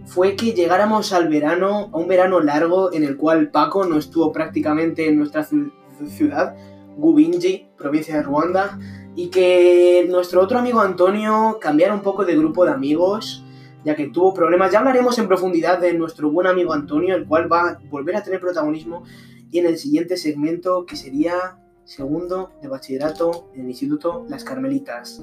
fue 0.07 0.37
que 0.37 0.53
llegáramos 0.53 1.13
al 1.13 1.29
verano, 1.29 1.91
a 1.93 1.97
un 1.99 2.07
verano 2.09 2.41
largo 2.41 2.93
en 2.93 3.03
el 3.05 3.17
cual 3.17 3.51
Paco 3.51 3.85
no 3.85 3.99
estuvo 3.99 4.33
prácticamente 4.33 5.09
en 5.09 5.19
nuestra 5.19 5.45
ciu- 5.45 5.73
ciudad, 6.07 6.55
Gubinji, 6.97 7.69
provincia 7.77 8.17
de 8.17 8.23
Ruanda, 8.23 8.79
y 9.15 9.29
que 9.29 10.07
nuestro 10.09 10.43
otro 10.43 10.59
amigo 10.59 10.81
Antonio 10.81 11.59
cambiara 11.61 11.95
un 11.95 12.03
poco 12.03 12.25
de 12.25 12.37
grupo 12.37 12.65
de 12.65 12.73
amigos, 12.73 13.45
ya 13.85 13.95
que 13.95 14.09
tuvo 14.09 14.35
problemas. 14.35 14.73
Ya 14.73 14.81
hablaremos 14.81 15.19
en 15.19 15.29
profundidad 15.29 15.79
de 15.79 15.95
nuestro 15.95 16.31
buen 16.31 16.47
amigo 16.47 16.73
Antonio, 16.73 17.15
el 17.15 17.27
cual 17.27 17.51
va 17.51 17.69
a 17.69 17.79
volver 17.89 18.17
a 18.17 18.23
tener 18.23 18.41
protagonismo 18.41 19.05
en 19.53 19.67
el 19.67 19.79
siguiente 19.79 20.17
segmento, 20.17 20.85
que 20.87 20.97
sería 20.97 21.59
segundo 21.85 22.51
de 22.61 22.69
bachillerato 22.69 23.51
en 23.55 23.63
el 23.63 23.69
Instituto 23.69 24.27
Las 24.29 24.45
Carmelitas. 24.45 25.23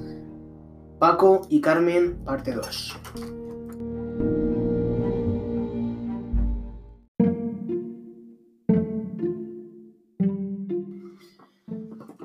Paco 0.98 1.42
y 1.50 1.60
Carmen, 1.60 2.24
parte 2.24 2.52
2. 2.52 3.53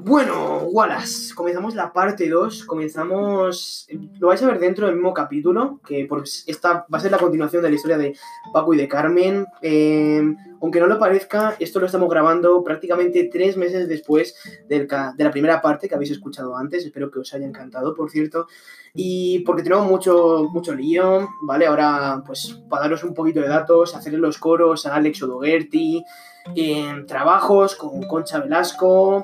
Bueno, 0.10 0.64
Wallace, 0.64 1.36
comenzamos 1.36 1.76
la 1.76 1.94
parte 1.94 2.28
2, 2.28 2.66
comenzamos, 2.66 3.88
lo 4.18 4.30
vais 4.30 4.42
a 4.42 4.48
ver 4.48 4.58
dentro 4.58 4.88
del 4.88 4.96
mismo 4.96 5.14
capítulo, 5.14 5.80
que 5.86 6.10
esta 6.48 6.88
va 6.92 6.98
a 6.98 7.00
ser 7.00 7.12
la 7.12 7.20
continuación 7.20 7.62
de 7.62 7.70
la 7.70 7.76
historia 7.76 8.00
de 8.00 8.16
Paco 8.52 8.74
y 8.74 8.78
de 8.78 8.88
Carmen. 8.88 9.46
Eh, 9.62 10.24
aunque 10.62 10.80
no 10.80 10.88
lo 10.88 10.98
parezca, 10.98 11.56
esto 11.60 11.80
lo 11.80 11.86
estamos 11.86 12.10
grabando 12.10 12.64
prácticamente 12.64 13.30
tres 13.32 13.56
meses 13.56 13.88
después 13.88 14.34
del 14.68 14.88
de 14.88 15.24
la 15.24 15.30
primera 15.30 15.62
parte 15.62 15.88
que 15.88 15.94
habéis 15.94 16.10
escuchado 16.10 16.58
antes, 16.58 16.84
espero 16.84 17.12
que 17.12 17.20
os 17.20 17.32
haya 17.36 17.46
encantado, 17.46 17.94
por 17.94 18.10
cierto, 18.10 18.48
y 18.96 19.44
porque 19.46 19.62
tenemos 19.62 19.86
mucho, 19.86 20.48
mucho 20.52 20.74
lío, 20.74 21.30
¿vale? 21.44 21.68
Ahora, 21.68 22.24
pues, 22.26 22.60
para 22.68 22.86
daros 22.86 23.04
un 23.04 23.14
poquito 23.14 23.42
de 23.42 23.48
datos, 23.48 23.96
hacer 23.96 24.14
los 24.14 24.40
coros 24.40 24.88
a 24.88 24.96
Alex 24.96 25.22
Odogerti, 25.22 26.04
eh, 26.56 27.04
trabajos 27.06 27.76
con 27.76 28.02
Concha 28.08 28.40
Velasco, 28.40 29.24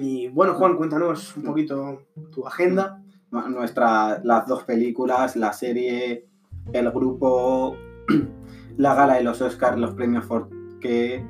y 0.00 0.28
bueno, 0.28 0.54
Juan, 0.54 0.76
cuéntanos 0.76 1.36
un 1.36 1.42
poquito 1.44 2.02
tu 2.32 2.46
agenda. 2.46 3.02
nuestra, 3.30 4.20
las 4.24 4.46
dos 4.46 4.64
películas, 4.64 5.36
la 5.36 5.52
serie, 5.52 6.26
el 6.72 6.90
grupo, 6.90 7.76
la 8.76 8.94
gala 8.94 9.14
de 9.14 9.22
los 9.22 9.40
Oscars, 9.40 9.78
los 9.78 9.92
premios 9.92 10.24
Ford, 10.24 10.48
que 10.80 11.24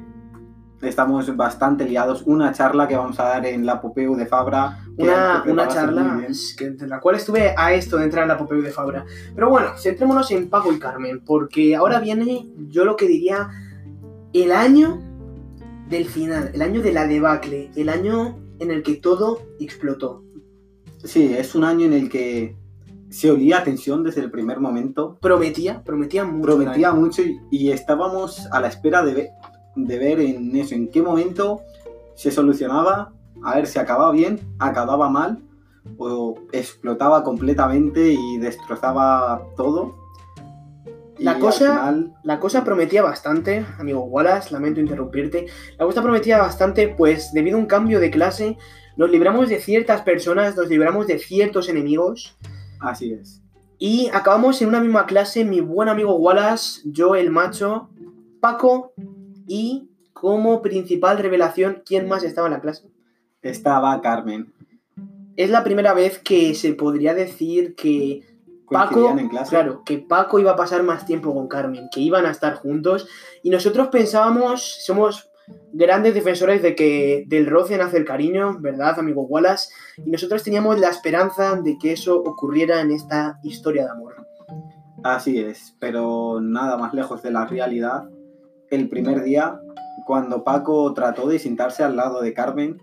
estamos 0.82 1.36
bastante 1.36 1.84
liados. 1.84 2.22
Una 2.26 2.52
charla 2.52 2.88
que 2.88 2.96
vamos 2.96 3.20
a 3.20 3.24
dar 3.24 3.44
en 3.46 3.66
la 3.66 3.80
Popeu 3.82 4.14
de 4.16 4.24
Fabra. 4.26 4.78
Una, 4.96 5.42
una 5.46 5.68
charla 5.68 6.26
que- 6.56 6.70
de 6.70 6.86
la 6.86 7.00
cual 7.00 7.16
estuve 7.16 7.54
a 7.56 7.72
esto 7.74 7.98
de 7.98 8.04
entrar 8.04 8.22
en 8.22 8.28
la 8.28 8.38
Popeu 8.38 8.62
de 8.62 8.70
Fabra. 8.70 9.04
Pero 9.34 9.50
bueno, 9.50 9.68
centrémonos 9.76 10.30
en 10.30 10.48
Paco 10.48 10.72
y 10.72 10.78
Carmen, 10.78 11.22
porque 11.24 11.76
ahora 11.76 12.00
viene, 12.00 12.46
yo 12.68 12.84
lo 12.86 12.96
que 12.96 13.06
diría, 13.06 13.48
el 14.32 14.52
año 14.52 15.00
del 15.90 16.06
final, 16.06 16.50
el 16.54 16.62
año 16.62 16.80
de 16.82 16.92
la 16.92 17.06
debacle, 17.06 17.70
el 17.76 17.88
año 17.88 18.38
en 18.61 18.71
el 18.71 18.83
que 18.83 18.95
todo 18.97 19.40
explotó. 19.59 20.23
Sí, 21.02 21.33
es 21.37 21.55
un 21.55 21.64
año 21.64 21.87
en 21.87 21.93
el 21.95 22.09
que 22.11 22.57
se 23.09 23.31
olía 23.31 23.64
tensión 23.64 24.05
desde 24.05 24.21
el 24.21 24.31
primer 24.31 24.61
momento. 24.61 25.19
Prometía, 25.21 25.83
prometía 25.83 26.25
mucho. 26.25 26.47
Prometía 26.47 26.93
mucho 26.93 27.23
y, 27.23 27.40
y 27.50 27.71
estábamos 27.71 28.47
a 28.52 28.61
la 28.61 28.69
espera 28.69 29.02
de, 29.02 29.14
ve- 29.14 29.31
de 29.76 29.99
ver 29.99 30.21
en 30.21 30.55
eso, 30.55 30.75
en 30.75 30.88
qué 30.88 31.02
momento 31.02 31.61
se 32.14 32.31
solucionaba, 32.31 33.12
a 33.43 33.55
ver 33.57 33.67
si 33.67 33.79
acababa 33.79 34.12
bien, 34.12 34.38
acababa 34.59 35.09
mal 35.09 35.43
o 35.97 36.35
explotaba 36.52 37.25
completamente 37.25 38.12
y 38.12 38.38
destrozaba 38.38 39.43
todo. 39.57 39.95
La 41.20 41.38
cosa- 41.38 41.70
final, 41.70 42.14
La 42.24 42.40
cosa 42.40 42.64
prometía 42.64 43.02
bastante, 43.02 43.64
amigo 43.78 44.04
Wallace, 44.04 44.52
lamento 44.52 44.80
interrumpirte. 44.80 45.46
La 45.78 45.84
cosa 45.84 46.02
prometía 46.02 46.38
bastante, 46.38 46.88
pues 46.88 47.32
debido 47.32 47.56
a 47.56 47.60
un 47.60 47.66
cambio 47.66 48.00
de 48.00 48.10
clase, 48.10 48.56
nos 48.96 49.10
libramos 49.10 49.48
de 49.48 49.60
ciertas 49.60 50.02
personas, 50.02 50.56
nos 50.56 50.68
libramos 50.68 51.06
de 51.06 51.18
ciertos 51.18 51.68
enemigos. 51.68 52.36
así 52.80 53.12
es. 53.12 53.42
Y 53.78 54.08
acabamos 54.12 54.60
en 54.62 54.68
una 54.68 54.80
misma 54.80 55.06
clase, 55.06 55.44
mi 55.44 55.60
buen 55.60 55.88
amigo 55.88 56.14
Wallace, 56.16 56.80
yo 56.84 57.14
el 57.14 57.30
macho, 57.30 57.88
Paco 58.40 58.92
y 59.46 59.88
como 60.12 60.60
principal 60.62 61.18
revelación, 61.18 61.82
¿quién 61.84 62.08
más 62.08 62.22
estaba 62.24 62.46
en 62.48 62.52
la 62.54 62.60
clase? 62.60 62.88
Estaba 63.42 64.00
Carmen. 64.02 64.52
Es 65.36 65.48
la 65.50 65.64
primera 65.64 65.94
vez 65.94 66.18
que 66.18 66.54
se 66.54 66.74
podría 66.74 67.14
decir 67.14 67.74
que 67.74 68.22
Paco, 68.70 68.94
Coincidían 68.94 69.18
en 69.18 69.28
clase. 69.28 69.50
claro, 69.50 69.82
que 69.84 69.98
Paco 69.98 70.38
iba 70.38 70.52
a 70.52 70.56
pasar 70.56 70.82
más 70.82 71.04
tiempo 71.04 71.34
con 71.34 71.48
Carmen, 71.48 71.88
que 71.90 72.00
iban 72.00 72.24
a 72.24 72.30
estar 72.30 72.54
juntos 72.54 73.08
y 73.42 73.50
nosotros 73.50 73.88
pensábamos, 73.88 74.84
somos 74.84 75.30
grandes 75.72 76.14
defensores 76.14 76.62
de 76.62 76.74
que 76.74 77.24
del 77.26 77.46
roce 77.46 77.76
nace 77.76 77.96
el 77.96 78.04
cariño, 78.04 78.58
¿verdad, 78.60 78.98
amigo 78.98 79.22
Wallace? 79.22 79.72
Y 80.04 80.10
nosotros 80.10 80.42
teníamos 80.42 80.78
la 80.78 80.88
esperanza 80.88 81.56
de 81.56 81.78
que 81.78 81.92
eso 81.92 82.18
ocurriera 82.18 82.80
en 82.80 82.92
esta 82.92 83.38
historia 83.42 83.84
de 83.84 83.90
amor. 83.90 84.26
Así 85.02 85.38
es, 85.38 85.74
pero 85.78 86.40
nada 86.40 86.76
más 86.76 86.92
lejos 86.94 87.22
de 87.22 87.30
la 87.30 87.46
realidad. 87.46 88.08
El 88.70 88.88
primer 88.88 89.22
día, 89.22 89.60
cuando 90.06 90.44
Paco 90.44 90.92
trató 90.94 91.28
de 91.28 91.38
sentarse 91.38 91.82
al 91.82 91.96
lado 91.96 92.20
de 92.20 92.34
Carmen, 92.34 92.82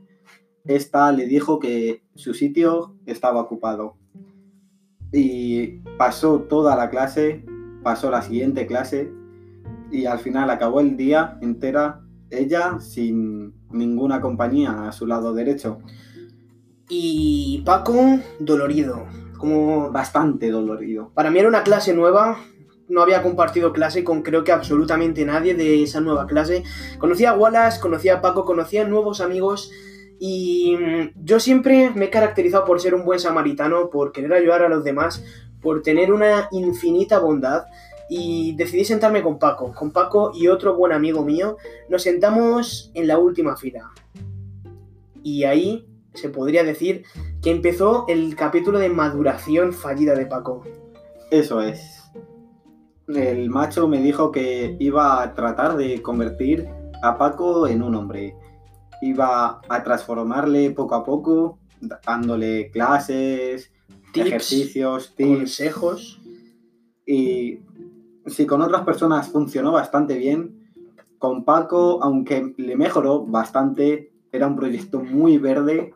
esta 0.65 1.11
le 1.11 1.27
dijo 1.27 1.59
que 1.59 2.03
su 2.15 2.33
sitio 2.33 2.95
estaba 3.05 3.41
ocupado. 3.41 3.95
Y 5.11 5.79
pasó 5.97 6.41
toda 6.41 6.75
la 6.75 6.89
clase, 6.89 7.45
pasó 7.83 8.11
la 8.11 8.21
siguiente 8.21 8.67
clase 8.67 9.11
y 9.91 10.05
al 10.05 10.19
final 10.19 10.49
acabó 10.49 10.81
el 10.81 10.97
día 10.97 11.37
entera 11.41 12.01
ella 12.29 12.79
sin 12.79 13.53
ninguna 13.71 14.21
compañía 14.21 14.87
a 14.87 14.91
su 14.91 15.07
lado 15.07 15.33
derecho. 15.33 15.79
Y 16.89 17.61
Paco, 17.65 18.19
dolorido. 18.39 19.05
Como 19.37 19.91
Bastante 19.91 20.49
dolorido. 20.49 21.11
para 21.13 21.29
mí 21.29 21.39
era 21.39 21.47
una 21.47 21.63
clase 21.63 21.93
nueva. 21.93 22.37
No 22.89 23.01
había 23.01 23.21
compartido 23.21 23.73
clase 23.73 24.03
con 24.03 24.23
creo 24.23 24.43
que 24.43 24.51
absolutamente 24.51 25.25
nadie 25.25 25.53
de 25.53 25.83
esa 25.83 25.99
nueva 25.99 26.25
clase. 26.25 26.63
Conocía 26.97 27.31
a 27.31 27.37
Wallace, 27.37 27.79
conocía 27.81 28.15
a 28.15 28.21
Paco, 28.21 28.45
conocía 28.45 28.83
a 28.83 28.87
nuevos 28.87 29.21
amigos. 29.21 29.71
Y 30.19 30.75
mm, 30.77 31.23
yo 31.23 31.39
siempre 31.39 31.91
me 31.91 32.05
he 32.05 32.09
caracterizado 32.09 32.65
por 32.65 32.79
ser 32.81 32.95
un 32.95 33.05
buen 33.05 33.19
samaritano, 33.19 33.89
por 33.89 34.11
querer 34.11 34.33
ayudar 34.33 34.63
a 34.63 34.69
los 34.69 34.83
demás, 34.83 35.23
por 35.61 35.81
tener 35.81 36.11
una 36.13 36.47
infinita 36.51 37.19
bondad. 37.19 37.65
Y 38.09 38.55
decidí 38.55 38.85
sentarme 38.85 39.21
con 39.21 39.37
Paco. 39.37 39.73
Con 39.73 39.91
Paco 39.91 40.31
y 40.33 40.47
otro 40.47 40.75
buen 40.75 40.93
amigo 40.93 41.23
mío. 41.23 41.57
Nos 41.89 42.03
sentamos 42.03 42.91
en 42.93 43.07
la 43.07 43.17
última 43.17 43.57
fila. 43.57 43.91
Y 45.23 45.43
ahí 45.43 45.85
se 46.13 46.29
podría 46.29 46.63
decir 46.63 47.03
que 47.41 47.51
empezó 47.51 48.05
el 48.07 48.35
capítulo 48.35 48.79
de 48.79 48.89
maduración 48.89 49.73
fallida 49.73 50.15
de 50.15 50.25
Paco. 50.25 50.63
Eso 51.31 51.61
es. 51.61 52.03
El 53.07 53.49
macho 53.49 53.87
me 53.87 54.01
dijo 54.01 54.31
que 54.31 54.75
iba 54.79 55.21
a 55.21 55.33
tratar 55.33 55.77
de 55.77 56.01
convertir 56.01 56.67
a 57.03 57.17
Paco 57.17 57.67
en 57.67 57.83
un 57.83 57.95
hombre. 57.95 58.35
Iba 59.01 59.61
a 59.67 59.83
transformarle 59.83 60.71
poco 60.71 60.95
a 60.95 61.03
poco, 61.03 61.59
dándole 62.05 62.71
clases, 62.71 63.71
Tips, 64.11 64.27
ejercicios, 64.27 65.15
tips. 65.15 65.37
consejos. 65.37 66.21
Y 67.05 67.59
si 68.25 68.45
con 68.45 68.61
otras 68.61 68.83
personas 68.83 69.29
funcionó 69.29 69.71
bastante 69.71 70.17
bien, 70.17 70.57
con 71.19 71.45
Paco, 71.45 71.99
aunque 72.03 72.53
le 72.57 72.75
mejoró 72.75 73.25
bastante, 73.25 74.11
era 74.31 74.47
un 74.47 74.55
proyecto 74.55 75.01
muy 75.01 75.37
verde 75.37 75.93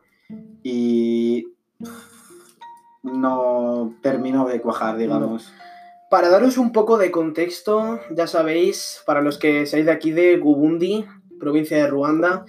y 0.64 1.48
no 3.04 3.96
terminó 4.02 4.48
de 4.48 4.62
cuajar, 4.62 4.98
digamos. 4.98 5.52
Para 6.10 6.30
daros 6.30 6.58
un 6.58 6.72
poco 6.72 6.98
de 6.98 7.12
contexto, 7.12 8.00
ya 8.16 8.28
sabéis, 8.28 9.02
para 9.06 9.22
los 9.22 9.38
que 9.38 9.66
seáis 9.66 9.86
de 9.86 9.92
aquí 9.92 10.12
de 10.12 10.38
Gubundi, 10.38 11.06
provincia 11.40 11.78
de 11.78 11.88
Ruanda, 11.88 12.46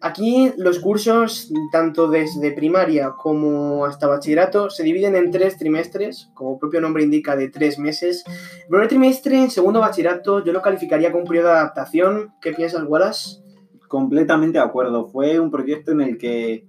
aquí 0.00 0.52
los 0.56 0.78
cursos, 0.78 1.52
tanto 1.72 2.08
desde 2.08 2.52
primaria 2.52 3.12
como 3.16 3.84
hasta 3.84 4.06
bachillerato, 4.06 4.70
se 4.70 4.82
dividen 4.82 5.16
en 5.16 5.30
tres 5.30 5.56
trimestres, 5.56 6.30
como 6.34 6.54
el 6.54 6.58
propio 6.58 6.80
nombre 6.80 7.02
indica, 7.02 7.36
de 7.36 7.48
tres 7.48 7.78
meses. 7.78 8.24
El 8.62 8.68
primer 8.68 8.88
trimestre, 8.88 9.40
en 9.40 9.50
segundo 9.50 9.80
bachillerato, 9.80 10.44
yo 10.44 10.52
lo 10.52 10.62
calificaría 10.62 11.10
como 11.10 11.22
un 11.22 11.28
periodo 11.28 11.48
de 11.48 11.54
adaptación. 11.54 12.32
¿Qué 12.40 12.52
piensas, 12.52 12.84
Wallace? 12.86 13.40
Completamente 13.88 14.58
de 14.58 14.64
acuerdo. 14.64 15.06
Fue 15.06 15.38
un 15.40 15.50
proyecto 15.50 15.92
en 15.92 16.00
el 16.00 16.18
que 16.18 16.66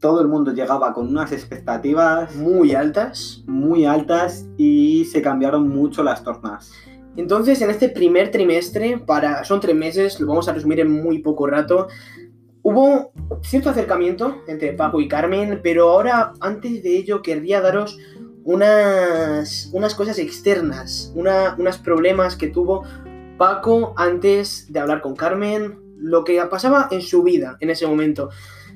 todo 0.00 0.20
el 0.20 0.28
mundo 0.28 0.52
llegaba 0.52 0.92
con 0.92 1.08
unas 1.08 1.32
expectativas 1.32 2.34
Muy 2.36 2.74
altas. 2.74 3.42
muy 3.46 3.86
altas 3.86 4.46
y 4.56 5.04
se 5.06 5.22
cambiaron 5.22 5.68
mucho 5.68 6.02
las 6.02 6.22
tornas. 6.22 6.72
Entonces, 7.16 7.62
en 7.62 7.70
este 7.70 7.88
primer 7.88 8.30
trimestre, 8.30 8.98
para, 8.98 9.42
son 9.44 9.58
tres 9.60 9.74
meses, 9.74 10.20
lo 10.20 10.26
vamos 10.26 10.48
a 10.48 10.52
resumir 10.52 10.80
en 10.80 11.02
muy 11.02 11.20
poco 11.20 11.46
rato, 11.46 11.88
hubo 12.66 13.12
cierto 13.42 13.70
acercamiento 13.70 14.42
entre 14.48 14.72
Paco 14.72 15.00
y 15.00 15.06
Carmen, 15.06 15.60
pero 15.62 15.88
ahora, 15.88 16.32
antes 16.40 16.82
de 16.82 16.96
ello, 16.96 17.22
querría 17.22 17.60
daros 17.60 17.96
unas, 18.42 19.70
unas 19.72 19.94
cosas 19.94 20.18
externas, 20.18 21.12
una, 21.14 21.54
unos 21.58 21.78
problemas 21.78 22.34
que 22.34 22.48
tuvo 22.48 22.82
Paco 23.38 23.94
antes 23.96 24.66
de 24.72 24.80
hablar 24.80 25.00
con 25.00 25.14
Carmen, 25.14 25.78
lo 25.96 26.24
que 26.24 26.42
pasaba 26.50 26.88
en 26.90 27.02
su 27.02 27.22
vida 27.22 27.56
en 27.60 27.70
ese 27.70 27.86
momento. 27.86 28.30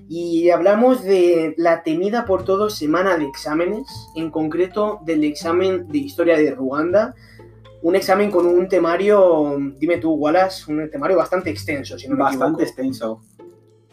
Y 0.08 0.50
hablamos 0.50 1.02
de 1.02 1.54
la 1.58 1.82
temida 1.82 2.24
por 2.26 2.44
todos 2.44 2.76
semana 2.76 3.16
de 3.16 3.24
exámenes, 3.24 3.88
en 4.14 4.30
concreto 4.30 5.00
del 5.04 5.24
examen 5.24 5.88
de 5.88 5.98
historia 5.98 6.36
de 6.36 6.52
Ruanda, 6.52 7.16
un 7.82 7.96
examen 7.96 8.30
con 8.30 8.46
un 8.46 8.68
temario, 8.68 9.56
dime 9.78 9.96
tú, 9.98 10.12
Wallace, 10.12 10.70
un 10.70 10.88
temario 10.88 11.16
bastante 11.16 11.50
extenso, 11.50 11.98
si 11.98 12.06
no 12.06 12.14
me 12.14 12.22
Bastante 12.22 12.62
equivoco. 12.62 12.62
extenso. 12.62 13.22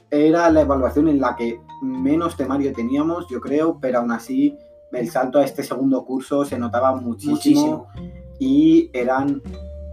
Era 0.10 0.50
la 0.50 0.62
evaluación 0.62 1.08
en 1.10 1.20
la 1.20 1.36
que 1.36 1.60
menos 1.82 2.38
temario 2.38 2.72
teníamos, 2.74 3.28
yo 3.30 3.39
creo, 3.41 3.78
pero 3.80 4.00
aún 4.00 4.12
así 4.12 4.58
el 4.91 5.10
salto 5.10 5.39
a 5.39 5.43
este 5.43 5.63
segundo 5.63 6.06
curso 6.06 6.46
se 6.46 6.58
notaba 6.58 6.96
muchísimo, 6.96 7.36
Muchísimo. 7.36 7.88
y 8.39 8.89
eran 8.93 9.41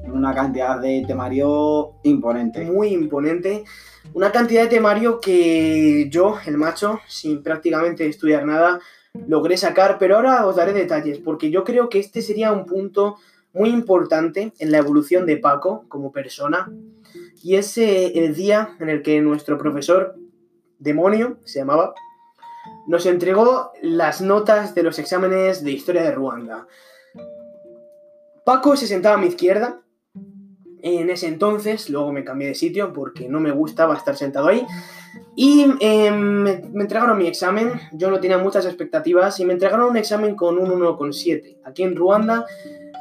una 0.05 0.35
cantidad 0.35 0.81
de 0.81 1.05
temario 1.07 1.92
imponente. 2.05 2.64
Muy 2.70 2.88
imponente. 2.88 3.64
Una 4.12 4.31
cantidad 4.31 4.62
de 4.62 4.68
temario 4.68 5.18
que 5.20 6.09
yo, 6.11 6.37
el 6.46 6.57
macho, 6.59 7.00
sin 7.09 7.42
prácticamente 7.42 8.07
estudiar 8.07 8.44
nada, 8.44 8.81
logré 9.27 9.57
sacar, 9.57 9.96
pero 9.98 10.16
ahora 10.16 10.46
os 10.46 10.57
daré 10.57 10.72
detalles, 10.72 11.18
porque 11.18 11.50
yo 11.50 11.64
creo 11.64 11.88
que 11.88 11.98
este 11.98 12.20
sería 12.22 12.53
un 12.53 12.66
punto 12.66 13.16
muy 13.53 13.70
importante 13.70 14.53
en 14.59 14.70
la 14.72 14.79
evolución 14.79 15.27
de 15.27 15.38
Paco 15.38 15.85
como 15.88 16.12
persona, 16.12 16.70
y 17.44 17.57
es 17.57 17.76
el 17.76 18.35
día 18.35 18.74
en 18.80 18.88
el 18.88 19.02
que 19.02 19.20
nuestro 19.20 19.59
profesor, 19.59 20.16
demonio, 20.78 21.37
se 21.44 21.59
llamaba, 21.59 21.94
nos 22.87 23.04
entregó 23.04 23.70
las 23.83 24.22
notas 24.22 24.74
de 24.74 24.83
los 24.83 24.98
exámenes 24.98 25.62
de 25.62 25.72
historia 25.72 26.02
de 26.02 26.12
Ruanda. 26.12 26.66
Paco 28.46 28.78
se 28.78 28.87
sentaba 28.87 29.16
a 29.16 29.18
mi 29.18 29.26
izquierda. 29.26 29.83
En 30.80 31.11
ese 31.11 31.28
entonces, 31.28 31.90
luego 31.90 32.12
me 32.12 32.24
cambié 32.24 32.48
de 32.48 32.54
sitio 32.54 32.94
porque 32.94 33.28
no 33.28 33.40
me 33.40 33.50
gustaba 33.50 33.94
estar 33.94 34.16
sentado 34.16 34.48
ahí. 34.48 34.66
Y 35.37 35.66
eh, 35.80 36.11
me 36.11 36.52
entregaron 36.52 37.18
mi 37.18 37.26
examen. 37.26 37.72
Yo 37.92 38.11
no 38.11 38.20
tenía 38.20 38.38
muchas 38.38 38.64
expectativas 38.64 39.38
y 39.38 39.44
me 39.44 39.52
entregaron 39.52 39.90
un 39.90 39.98
examen 39.98 40.35
con 40.35 40.59
un 40.59 40.70
1,7. 40.70 41.59
Aquí 41.62 41.83
en 41.83 41.94
Ruanda 41.94 42.46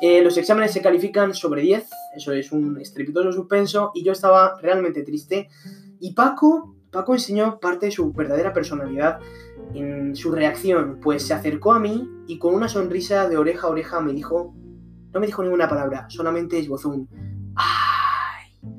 eh, 0.05 0.21
los 0.21 0.37
exámenes 0.37 0.73
se 0.73 0.81
califican 0.81 1.33
sobre 1.33 1.61
10. 1.61 1.89
Eso 2.17 2.33
es 2.33 2.51
un 2.51 2.77
estrepitoso 2.77 3.31
suspenso. 3.31 3.91
Y 3.93 4.03
yo 4.03 4.11
estaba 4.11 4.59
realmente 4.61 5.01
triste. 5.03 5.47
Y 6.01 6.13
Paco, 6.13 6.75
Paco 6.91 7.13
enseñó 7.13 7.57
parte 7.61 7.85
de 7.85 7.93
su 7.93 8.11
verdadera 8.11 8.51
personalidad 8.51 9.19
en 9.73 10.13
su 10.13 10.33
reacción. 10.33 10.99
Pues 11.01 11.23
se 11.25 11.33
acercó 11.33 11.71
a 11.71 11.79
mí 11.79 12.09
y 12.27 12.37
con 12.37 12.53
una 12.53 12.67
sonrisa 12.67 13.29
de 13.29 13.37
oreja 13.37 13.67
a 13.67 13.69
oreja 13.69 14.01
me 14.01 14.11
dijo... 14.11 14.53
No 15.13 15.21
me 15.21 15.25
dijo 15.27 15.41
ninguna 15.41 15.69
palabra, 15.69 16.07
solamente 16.09 16.57
esbozó 16.59 16.89
un... 16.89 17.07
¡Ay! 17.55 18.73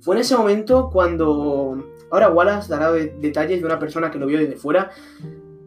Fue 0.00 0.16
en 0.16 0.22
ese 0.22 0.36
momento 0.36 0.90
cuando... 0.90 1.84
Ahora 2.10 2.30
Wallace 2.30 2.68
dará 2.68 2.90
de- 2.90 3.14
detalles 3.20 3.60
de 3.60 3.66
una 3.66 3.78
persona 3.78 4.10
que 4.10 4.18
lo 4.18 4.26
vio 4.26 4.38
desde 4.38 4.56
fuera. 4.56 4.90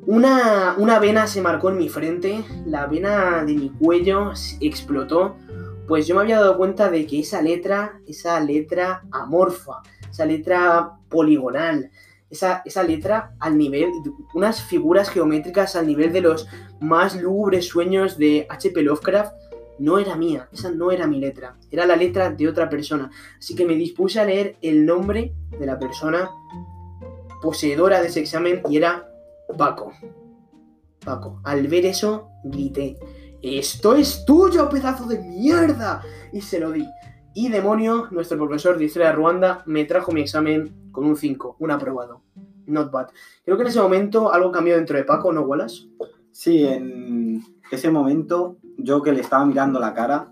Una, 0.08 0.76
una 0.78 1.00
vena 1.00 1.28
se 1.28 1.42
marcó 1.42 1.70
en 1.70 1.78
mi 1.78 1.88
frente, 1.88 2.44
la 2.66 2.88
vena 2.88 3.46
de 3.46 3.54
mi 3.54 3.70
cuello 3.70 4.32
explotó, 4.60 5.36
pues 5.88 6.08
yo 6.08 6.16
me 6.16 6.22
había 6.22 6.40
dado 6.40 6.58
cuenta 6.58 6.90
de 6.90 7.06
que 7.06 7.20
esa 7.20 7.42
letra, 7.42 8.00
esa 8.08 8.40
letra 8.40 9.04
amorfa, 9.12 9.82
esa 10.10 10.26
letra 10.26 10.94
poligonal, 11.10 11.92
esa, 12.30 12.62
esa 12.66 12.84
letra 12.84 13.36
al 13.40 13.58
nivel, 13.58 13.90
unas 14.34 14.62
figuras 14.64 15.10
geométricas 15.10 15.76
al 15.76 15.86
nivel 15.86 16.12
de 16.14 16.22
los 16.22 16.48
más 16.80 17.16
lúgubres 17.22 17.68
sueños 17.68 18.18
de 18.18 18.48
H.P. 18.50 18.82
Lovecraft, 18.82 19.34
no 19.80 20.00
era 20.00 20.16
mía, 20.16 20.48
esa 20.52 20.72
no 20.72 20.92
era 20.92 21.08
mi 21.08 21.20
letra, 21.20 21.58
era 21.70 21.86
la 21.86 21.96
letra 21.96 22.30
de 22.30 22.48
otra 22.48 22.70
persona. 22.70 23.12
Así 23.38 23.56
que 23.56 23.66
me 23.66 23.76
dispuse 23.76 24.20
a 24.20 24.26
leer 24.26 24.58
el 24.62 24.86
nombre 24.86 25.34
de 25.60 25.66
la 25.66 25.78
persona 25.78 26.30
poseedora 27.42 28.02
de 28.02 28.08
ese 28.08 28.20
examen 28.20 28.62
y 28.70 28.78
era 28.78 29.11
Paco. 29.54 29.92
Paco, 31.04 31.42
al 31.44 31.68
ver 31.68 31.86
eso, 31.86 32.30
grité, 32.44 32.98
¡Esto 33.42 33.96
es 33.96 34.24
tuyo, 34.24 34.70
pedazo 34.70 35.08
de 35.08 35.20
mierda! 35.20 36.02
Y 36.32 36.42
se 36.42 36.60
lo 36.60 36.72
di. 36.72 36.88
Y 37.34 37.50
Demonio, 37.50 38.08
nuestro 38.12 38.38
profesor 38.38 38.78
de 38.78 38.86
historia 38.86 39.10
de 39.10 39.16
Ruanda, 39.16 39.64
me 39.66 39.86
trajo 39.86 40.12
mi 40.12 40.22
examen 40.22 40.92
con 40.92 41.06
un 41.06 41.16
5, 41.16 41.56
un 41.60 41.72
aprobado. 41.72 42.22
Not 42.68 42.92
bad. 42.92 43.08
Creo 43.44 43.58
que 43.58 43.64
en 43.64 43.70
ese 43.70 43.82
momento 43.82 44.32
algo 44.32 44.52
cambió 44.52 44.76
dentro 44.76 44.96
de 44.96 45.06
Paco, 45.06 45.34
¿no, 45.34 45.42
Wallace? 45.42 45.88
Sí, 46.32 46.66
en 46.66 47.42
ese 47.72 47.90
momento, 47.90 48.58
yo 48.78 49.02
que 49.02 49.12
le 49.12 49.22
estaba 49.22 49.46
mirando 49.46 49.80
la 49.80 49.96
cara, 49.96 50.32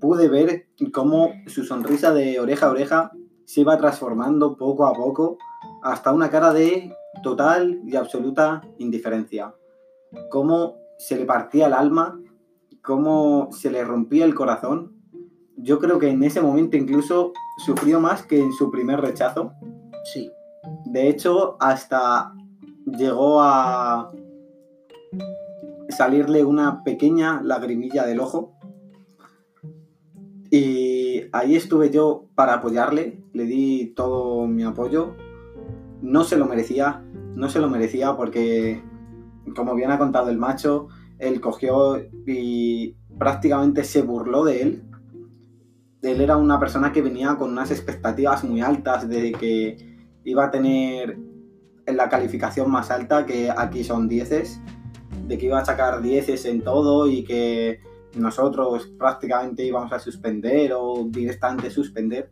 pude 0.00 0.28
ver 0.28 0.68
cómo 0.92 1.32
su 1.46 1.64
sonrisa 1.64 2.12
de 2.12 2.38
oreja 2.38 2.66
a 2.66 2.70
oreja 2.70 3.12
se 3.44 3.62
iba 3.62 3.76
transformando 3.76 4.56
poco 4.56 4.86
a 4.86 4.92
poco 4.92 5.38
hasta 5.82 6.12
una 6.12 6.30
cara 6.30 6.52
de 6.52 6.94
total 7.22 7.80
y 7.84 7.96
absoluta 7.96 8.62
indiferencia. 8.78 9.54
Cómo 10.30 10.76
se 10.98 11.16
le 11.16 11.24
partía 11.24 11.66
el 11.66 11.72
alma 11.72 12.20
cómo 12.82 13.48
se 13.52 13.70
le 13.70 13.84
rompía 13.84 14.24
el 14.24 14.34
corazón. 14.34 14.92
Yo 15.56 15.78
creo 15.78 15.98
que 15.98 16.08
en 16.08 16.22
ese 16.22 16.40
momento 16.40 16.76
incluso 16.76 17.32
sufrió 17.58 18.00
más 18.00 18.22
que 18.24 18.40
en 18.40 18.52
su 18.52 18.70
primer 18.70 19.00
rechazo. 19.00 19.52
Sí. 20.12 20.30
De 20.86 21.08
hecho, 21.08 21.56
hasta 21.60 22.32
llegó 22.86 23.40
a 23.42 24.12
salirle 25.88 26.44
una 26.44 26.82
pequeña 26.82 27.42
lagrimilla 27.42 28.06
del 28.06 28.20
ojo. 28.20 28.54
Y 30.50 31.24
ahí 31.32 31.54
estuve 31.54 31.90
yo 31.90 32.24
para 32.34 32.54
apoyarle, 32.54 33.22
le 33.32 33.44
di 33.44 33.92
todo 33.94 34.46
mi 34.46 34.64
apoyo. 34.64 35.14
No 36.02 36.24
se 36.24 36.36
lo 36.36 36.46
merecía, 36.46 37.02
no 37.34 37.48
se 37.48 37.60
lo 37.60 37.68
merecía 37.68 38.16
porque, 38.16 38.82
como 39.54 39.74
bien 39.74 39.90
ha 39.90 39.98
contado 39.98 40.30
el 40.30 40.38
macho, 40.38 40.88
él 41.18 41.40
cogió 41.40 41.98
y 42.26 42.96
prácticamente 43.18 43.84
se 43.84 44.02
burló 44.02 44.44
de 44.44 44.62
él. 44.62 44.82
Él 46.02 46.20
era 46.20 46.36
una 46.36 46.58
persona 46.58 46.92
que 46.92 47.02
venía 47.02 47.36
con 47.36 47.50
unas 47.50 47.70
expectativas 47.70 48.42
muy 48.44 48.62
altas 48.62 49.08
de 49.08 49.32
que 49.32 49.76
iba 50.24 50.44
a 50.44 50.50
tener 50.50 51.18
la 51.86 52.08
calificación 52.08 52.70
más 52.70 52.90
alta, 52.90 53.26
que 53.26 53.50
aquí 53.50 53.84
son 53.84 54.08
dieces, 54.08 54.60
de 55.26 55.36
que 55.36 55.46
iba 55.46 55.58
a 55.58 55.64
sacar 55.64 56.00
dieces 56.00 56.44
en 56.46 56.62
todo 56.62 57.08
y 57.08 57.24
que 57.24 57.80
nosotros 58.16 58.90
prácticamente 58.98 59.64
íbamos 59.64 59.92
a 59.92 59.98
suspender 59.98 60.72
o 60.74 61.06
directamente 61.08 61.70
suspender. 61.70 62.30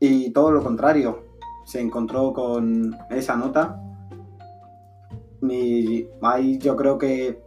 Y 0.00 0.30
todo 0.30 0.52
lo 0.52 0.62
contrario, 0.62 1.24
se 1.68 1.82
encontró 1.82 2.32
con 2.32 2.96
esa 3.10 3.36
nota. 3.36 3.78
Y 5.42 6.06
ahí 6.22 6.58
yo 6.58 6.74
creo 6.76 6.96
que 6.96 7.42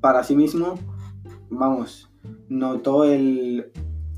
para 0.00 0.24
sí 0.24 0.34
mismo, 0.34 0.74
vamos, 1.48 2.10
notó 2.48 3.04
el 3.04 3.70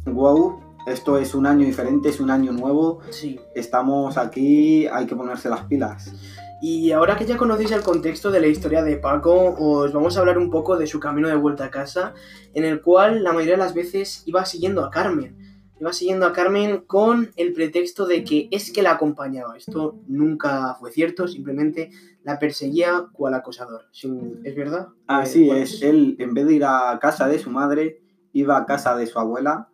wow, 0.06 0.60
esto 0.86 1.18
es 1.18 1.34
un 1.34 1.46
año 1.46 1.66
diferente, 1.66 2.08
es 2.08 2.20
un 2.20 2.30
año 2.30 2.52
nuevo, 2.52 3.00
Sí. 3.10 3.38
estamos 3.54 4.16
aquí, 4.16 4.86
hay 4.86 5.04
que 5.04 5.14
ponerse 5.14 5.50
las 5.50 5.64
pilas. 5.64 6.14
Y 6.62 6.90
ahora 6.92 7.16
que 7.18 7.26
ya 7.26 7.36
conocéis 7.36 7.72
el 7.72 7.82
contexto 7.82 8.30
de 8.30 8.40
la 8.40 8.46
historia 8.46 8.82
de 8.82 8.96
Paco, 8.96 9.54
os 9.58 9.92
vamos 9.92 10.16
a 10.16 10.20
hablar 10.20 10.38
un 10.38 10.48
poco 10.50 10.78
de 10.78 10.86
su 10.86 10.98
camino 11.00 11.28
de 11.28 11.36
vuelta 11.36 11.66
a 11.66 11.70
casa, 11.70 12.14
en 12.54 12.64
el 12.64 12.80
cual 12.80 13.22
la 13.22 13.34
mayoría 13.34 13.54
de 13.56 13.62
las 13.62 13.74
veces 13.74 14.22
iba 14.24 14.46
siguiendo 14.46 14.82
a 14.82 14.90
Carmen. 14.90 15.36
Iba 15.84 15.92
siguiendo 15.92 16.24
a 16.24 16.32
Carmen 16.32 16.80
con 16.86 17.28
el 17.36 17.52
pretexto 17.52 18.06
de 18.06 18.24
que 18.24 18.48
es 18.50 18.72
que 18.72 18.80
la 18.80 18.92
acompañaba. 18.92 19.54
Esto 19.54 20.00
nunca 20.06 20.76
fue 20.80 20.90
cierto, 20.90 21.28
simplemente 21.28 21.90
la 22.22 22.38
perseguía 22.38 23.08
cual 23.12 23.34
acosador. 23.34 23.82
¿Es 23.92 24.56
verdad? 24.56 24.88
Así 25.08 25.50
Eh, 25.50 25.60
es, 25.60 25.82
él 25.82 26.16
en 26.20 26.32
vez 26.32 26.46
de 26.46 26.54
ir 26.54 26.64
a 26.64 26.98
casa 27.02 27.28
de 27.28 27.38
su 27.38 27.50
madre, 27.50 28.00
iba 28.32 28.56
a 28.56 28.64
casa 28.64 28.96
de 28.96 29.06
su 29.06 29.18
abuela, 29.18 29.68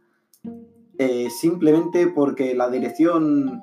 eh, 0.98 1.30
simplemente 1.30 2.08
porque 2.08 2.56
la 2.56 2.68
dirección 2.68 3.62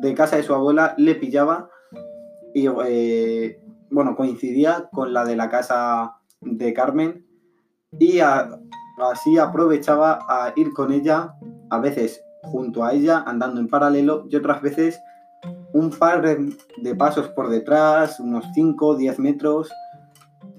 de 0.00 0.14
casa 0.14 0.36
de 0.36 0.44
su 0.44 0.54
abuela 0.54 0.94
le 0.96 1.16
pillaba 1.16 1.70
y, 2.54 2.68
eh, 2.86 3.58
bueno, 3.90 4.14
coincidía 4.14 4.88
con 4.92 5.12
la 5.12 5.24
de 5.24 5.34
la 5.34 5.50
casa 5.50 6.18
de 6.40 6.72
Carmen 6.72 7.26
y 7.98 8.20
a- 8.20 8.60
así 9.06 9.38
aprovechaba 9.38 10.18
a 10.28 10.52
ir 10.56 10.72
con 10.72 10.92
ella, 10.92 11.34
a 11.70 11.78
veces 11.78 12.24
junto 12.42 12.84
a 12.84 12.92
ella, 12.92 13.22
andando 13.26 13.60
en 13.60 13.68
paralelo 13.68 14.26
y 14.30 14.36
otras 14.36 14.62
veces 14.62 15.00
un 15.72 15.90
par 15.90 16.22
de, 16.22 16.94
pasos 16.96 17.28
por 17.28 17.48
detrás, 17.48 18.18
unos 18.20 18.44
5 18.54 18.86
o 18.86 18.96
10 18.96 19.18
metros 19.18 19.70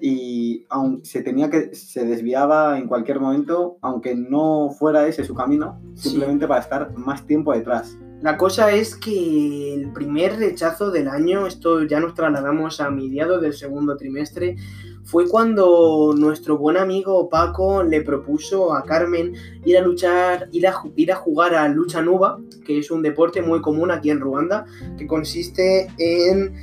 y 0.02 0.66
aun 0.70 1.04
se 1.04 1.22
tenía 1.22 1.50
que 1.50 1.76
se 1.76 2.06
desviaba 2.06 2.78
en 2.78 2.88
cualquier 2.88 3.20
momento 3.20 3.78
aunque 3.82 4.16
no 4.16 4.70
fuera 4.72 5.08
ese 5.08 5.26
su 5.26 5.36
camino 5.36 5.82
Sí. 5.96 6.10
simplemente 6.10 6.48
para 6.48 6.62
estar 6.62 6.98
más 6.98 7.26
tiempo 7.26 7.54
detrás 7.54 7.98
La 8.22 8.38
cosa 8.38 8.72
es 8.74 8.98
que 8.98 9.74
el 9.74 9.94
primer 9.94 10.38
rechazo 10.38 10.92
del 10.92 11.08
año, 11.08 11.48
esto 11.48 11.84
ya 11.84 12.02
nos 12.02 12.16
trasladamos 12.16 12.82
a 12.82 12.90
mediados 12.90 13.42
del 13.42 13.54
segundo 13.54 13.96
trimestre, 13.96 14.58
fue 15.06 15.30
cuando 15.30 16.14
nuestro 16.18 16.58
buen 16.58 16.76
amigo 16.76 17.30
Paco 17.30 17.82
le 17.82 18.02
propuso 18.02 18.76
a 18.76 18.84
Carmen 18.84 19.34
ir 19.64 19.78
a 19.78 19.82
luchar, 19.82 20.50
ir 20.52 20.68
a, 20.68 20.72
a 20.72 21.16
jugar 21.16 21.56
a 21.56 21.70
lucha 21.70 22.02
nuba, 22.02 22.40
que 22.66 22.80
es 22.80 22.92
un 22.92 23.02
deporte 23.02 23.42
muy 23.42 23.62
común 23.62 23.90
aquí 23.90 24.10
en 24.10 24.20
Ruanda, 24.20 24.66
que 24.98 25.08
consiste 25.08 25.88
en, 25.98 26.54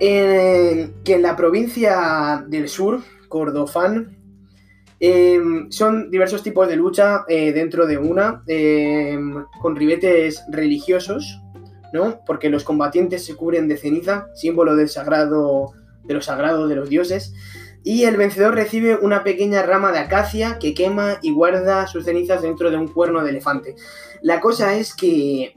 en 0.00 0.92
que 1.04 1.14
en 1.14 1.22
la 1.22 1.36
provincia 1.36 2.44
del 2.48 2.68
sur, 2.68 3.00
Cordofán, 3.28 4.19
Em, 5.02 5.70
son 5.70 6.10
diversos 6.10 6.42
tipos 6.42 6.68
de 6.68 6.76
lucha 6.76 7.24
eh, 7.26 7.52
dentro 7.52 7.86
de 7.86 7.96
una, 7.96 8.42
em, 8.46 9.46
con 9.60 9.74
ribetes 9.74 10.44
religiosos, 10.50 11.40
¿no? 11.94 12.20
Porque 12.26 12.50
los 12.50 12.64
combatientes 12.64 13.24
se 13.24 13.34
cubren 13.34 13.66
de 13.66 13.78
ceniza, 13.78 14.28
símbolo 14.34 14.76
del 14.76 14.90
sagrado, 14.90 15.72
de 16.04 16.14
lo 16.14 16.20
sagrado 16.20 16.68
de 16.68 16.76
los 16.76 16.90
dioses, 16.90 17.32
y 17.82 18.04
el 18.04 18.18
vencedor 18.18 18.54
recibe 18.54 18.96
una 18.96 19.24
pequeña 19.24 19.62
rama 19.62 19.90
de 19.90 20.00
acacia 20.00 20.58
que 20.58 20.74
quema 20.74 21.18
y 21.22 21.32
guarda 21.32 21.86
sus 21.86 22.04
cenizas 22.04 22.42
dentro 22.42 22.70
de 22.70 22.76
un 22.76 22.88
cuerno 22.88 23.24
de 23.24 23.30
elefante. 23.30 23.76
La 24.20 24.38
cosa 24.40 24.74
es 24.74 24.94
que 24.94 25.54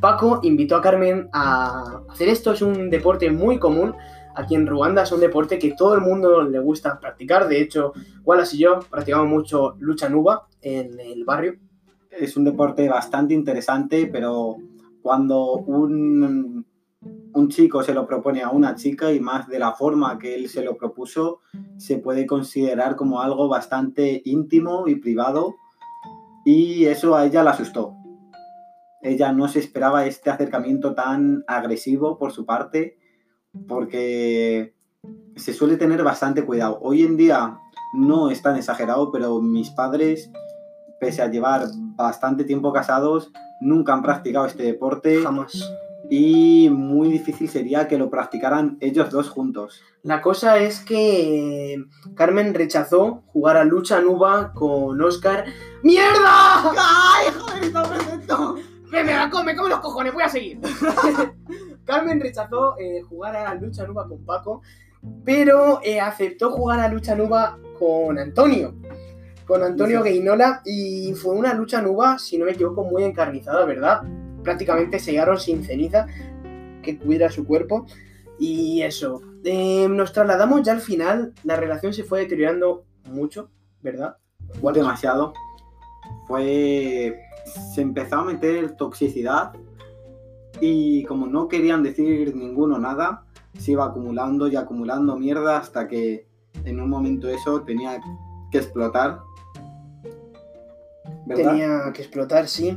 Paco 0.00 0.40
invitó 0.42 0.76
a 0.76 0.80
Carmen 0.80 1.28
a 1.34 2.00
hacer 2.08 2.28
esto, 2.28 2.52
es 2.52 2.62
un 2.62 2.88
deporte 2.88 3.30
muy 3.30 3.58
común. 3.58 3.94
Aquí 4.38 4.54
en 4.54 4.68
Ruanda 4.68 5.02
es 5.02 5.10
un 5.10 5.18
deporte 5.18 5.58
que 5.58 5.72
todo 5.72 5.96
el 5.96 6.00
mundo 6.00 6.44
le 6.44 6.60
gusta 6.60 7.00
practicar. 7.00 7.48
De 7.48 7.60
hecho, 7.60 7.92
Wallace 8.24 8.54
y 8.54 8.60
yo 8.60 8.78
practicamos 8.88 9.26
mucho 9.26 9.74
lucha 9.80 10.08
nuba 10.08 10.46
en 10.62 11.00
el 11.00 11.24
barrio. 11.24 11.58
es 12.08 12.36
un 12.36 12.44
deporte 12.44 12.88
bastante 12.88 13.34
interesante 13.34 14.06
pero 14.06 14.56
cuando 15.02 15.54
un 15.54 16.64
un 17.34 17.48
chico 17.48 17.82
se 17.82 17.94
lo 17.94 18.06
propone 18.06 18.42
a 18.42 18.50
una 18.50 18.76
chica 18.76 19.12
y 19.12 19.18
más 19.18 19.48
de 19.48 19.58
la 19.58 19.72
forma 19.72 20.18
que 20.18 20.36
él 20.36 20.48
se 20.48 20.62
lo 20.62 20.76
propuso 20.76 21.40
se 21.76 21.98
puede 21.98 22.24
considerar 22.24 22.94
como 22.94 23.20
algo 23.20 23.48
bastante 23.48 24.22
íntimo 24.24 24.86
y 24.86 24.96
privado 24.96 25.56
y 26.44 26.84
eso 26.86 27.16
a 27.16 27.26
ella 27.26 27.42
la 27.42 27.50
asustó 27.50 27.94
ella 29.02 29.32
no 29.32 29.48
se 29.48 29.58
esperaba 29.58 30.06
este 30.06 30.30
acercamiento 30.30 30.94
tan 30.94 31.44
agresivo 31.46 32.18
por 32.18 32.32
su 32.32 32.44
parte 32.46 32.98
porque 33.68 34.74
se 35.36 35.52
suele 35.52 35.76
tener 35.76 36.02
bastante 36.02 36.44
cuidado. 36.44 36.78
Hoy 36.82 37.02
en 37.02 37.16
día 37.16 37.58
no 37.94 38.30
es 38.30 38.42
tan 38.42 38.56
exagerado, 38.56 39.10
pero 39.10 39.40
mis 39.40 39.70
padres, 39.70 40.30
pese 41.00 41.22
a 41.22 41.30
llevar 41.30 41.66
bastante 41.96 42.44
tiempo 42.44 42.72
casados, 42.72 43.30
nunca 43.60 43.92
han 43.92 44.02
practicado 44.02 44.46
este 44.46 44.64
deporte 44.64 45.22
Jamás. 45.22 45.72
y 46.10 46.68
muy 46.70 47.10
difícil 47.10 47.48
sería 47.48 47.88
que 47.88 47.98
lo 47.98 48.10
practicaran 48.10 48.76
ellos 48.80 49.10
dos 49.10 49.30
juntos. 49.30 49.82
La 50.02 50.20
cosa 50.20 50.58
es 50.58 50.80
que 50.80 51.76
Carmen 52.14 52.54
rechazó 52.54 53.22
jugar 53.26 53.56
a 53.56 53.64
lucha 53.64 54.00
nuba 54.00 54.52
con 54.52 55.00
Oscar. 55.00 55.44
¡Mierda! 55.82 56.72
¡Ay, 56.76 57.26
joder, 57.38 57.64
está 57.64 57.82
perfecto! 57.84 58.56
Me, 58.90 59.04
me 59.04 59.12
la 59.12 59.28
come, 59.28 59.54
come 59.54 59.68
los 59.68 59.80
cojones, 59.80 60.14
voy 60.14 60.22
a 60.22 60.30
seguir. 60.30 60.60
Carmen 61.88 62.20
rechazó 62.20 62.76
eh, 62.78 63.00
jugar 63.00 63.34
a 63.34 63.54
lucha 63.54 63.86
nuba 63.86 64.06
con 64.06 64.22
Paco, 64.22 64.60
pero 65.24 65.80
eh, 65.82 65.98
aceptó 65.98 66.50
jugar 66.50 66.80
a 66.80 66.88
lucha 66.88 67.14
nuba 67.14 67.58
con 67.78 68.18
Antonio. 68.18 68.74
Con 69.46 69.62
Antonio 69.62 70.02
Gainola 70.02 70.60
y 70.66 71.14
fue 71.14 71.34
una 71.34 71.54
lucha 71.54 71.80
nuba, 71.80 72.18
si 72.18 72.36
no 72.36 72.44
me 72.44 72.52
equivoco, 72.52 72.84
muy 72.84 73.04
encarnizada, 73.04 73.64
¿verdad? 73.64 74.02
Prácticamente 74.44 74.98
se 74.98 75.12
llegaron 75.12 75.40
sin 75.40 75.64
ceniza 75.64 76.06
que 76.82 76.98
cuida 76.98 77.30
su 77.30 77.46
cuerpo. 77.46 77.86
Y 78.38 78.82
eso, 78.82 79.22
eh, 79.42 79.88
nos 79.88 80.12
trasladamos 80.12 80.62
ya 80.62 80.72
al 80.72 80.82
final, 80.82 81.32
la 81.42 81.56
relación 81.56 81.94
se 81.94 82.04
fue 82.04 82.20
deteriorando 82.20 82.84
mucho, 83.06 83.50
¿verdad? 83.80 84.18
demasiado. 84.74 85.32
Fue. 86.26 87.18
Se 87.74 87.80
empezó 87.80 88.16
a 88.16 88.24
meter 88.24 88.76
toxicidad 88.76 89.52
y 90.60 91.04
como 91.04 91.26
no 91.26 91.48
querían 91.48 91.82
decir 91.82 92.34
ninguno 92.34 92.78
nada, 92.78 93.24
se 93.58 93.72
iba 93.72 93.84
acumulando 93.84 94.48
y 94.48 94.56
acumulando 94.56 95.16
mierda 95.16 95.58
hasta 95.58 95.88
que 95.88 96.26
en 96.64 96.80
un 96.80 96.88
momento 96.88 97.28
eso 97.28 97.62
tenía 97.62 98.00
que 98.50 98.58
explotar. 98.58 99.20
¿Verdad? 101.26 101.50
tenía 101.50 101.92
que 101.92 102.02
explotar, 102.02 102.48
sí. 102.48 102.76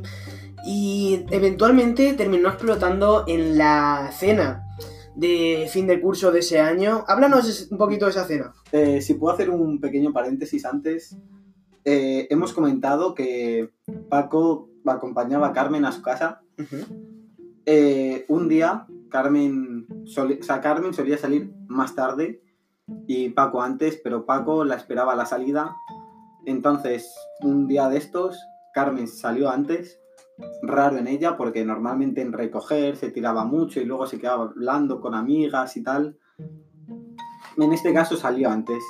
Y 0.65 1.25
eventualmente 1.31 2.13
terminó 2.13 2.49
explotando 2.49 3.23
en 3.27 3.57
la 3.57 4.11
cena 4.13 4.65
de 5.15 5.67
fin 5.69 5.87
de 5.87 5.99
curso 5.99 6.31
de 6.31 6.39
ese 6.39 6.59
año. 6.59 7.03
Háblanos 7.07 7.67
un 7.71 7.77
poquito 7.77 8.05
de 8.05 8.11
esa 8.11 8.25
cena. 8.25 8.53
Eh, 8.71 9.01
si 9.01 9.15
puedo 9.15 9.33
hacer 9.33 9.49
un 9.49 9.79
pequeño 9.79 10.13
paréntesis 10.13 10.65
antes, 10.65 11.17
eh, 11.83 12.27
hemos 12.29 12.53
comentado 12.53 13.15
que 13.15 13.69
Paco 14.09 14.69
acompañaba 14.85 15.47
a 15.47 15.53
Carmen 15.53 15.85
a 15.85 15.91
su 15.91 16.01
casa. 16.01 16.41
Eh, 17.65 18.25
un 18.27 18.47
día, 18.47 18.87
Carmen, 19.09 19.87
o 20.03 20.43
sea, 20.43 20.61
Carmen 20.61 20.93
solía 20.93 21.17
salir 21.17 21.53
más 21.67 21.95
tarde 21.95 22.41
y 23.07 23.29
Paco 23.29 23.61
antes, 23.61 23.99
pero 24.03 24.25
Paco 24.25 24.63
la 24.65 24.75
esperaba 24.75 25.13
a 25.13 25.15
la 25.15 25.25
salida. 25.25 25.75
Entonces, 26.45 27.13
un 27.41 27.67
día 27.67 27.87
de 27.89 27.97
estos, 27.97 28.39
Carmen 28.73 29.07
salió 29.07 29.49
antes, 29.49 29.99
raro 30.63 30.97
en 30.97 31.07
ella, 31.07 31.37
porque 31.37 31.63
normalmente 31.65 32.21
en 32.21 32.33
recoger 32.33 32.95
se 32.95 33.11
tiraba 33.11 33.45
mucho 33.45 33.79
y 33.79 33.85
luego 33.85 34.07
se 34.07 34.19
quedaba 34.19 34.45
hablando 34.45 35.01
con 35.01 35.13
amigas 35.13 35.77
y 35.77 35.83
tal. 35.83 36.17
En 37.57 37.73
este 37.73 37.93
caso 37.93 38.15
salió 38.15 38.49
antes. 38.49 38.83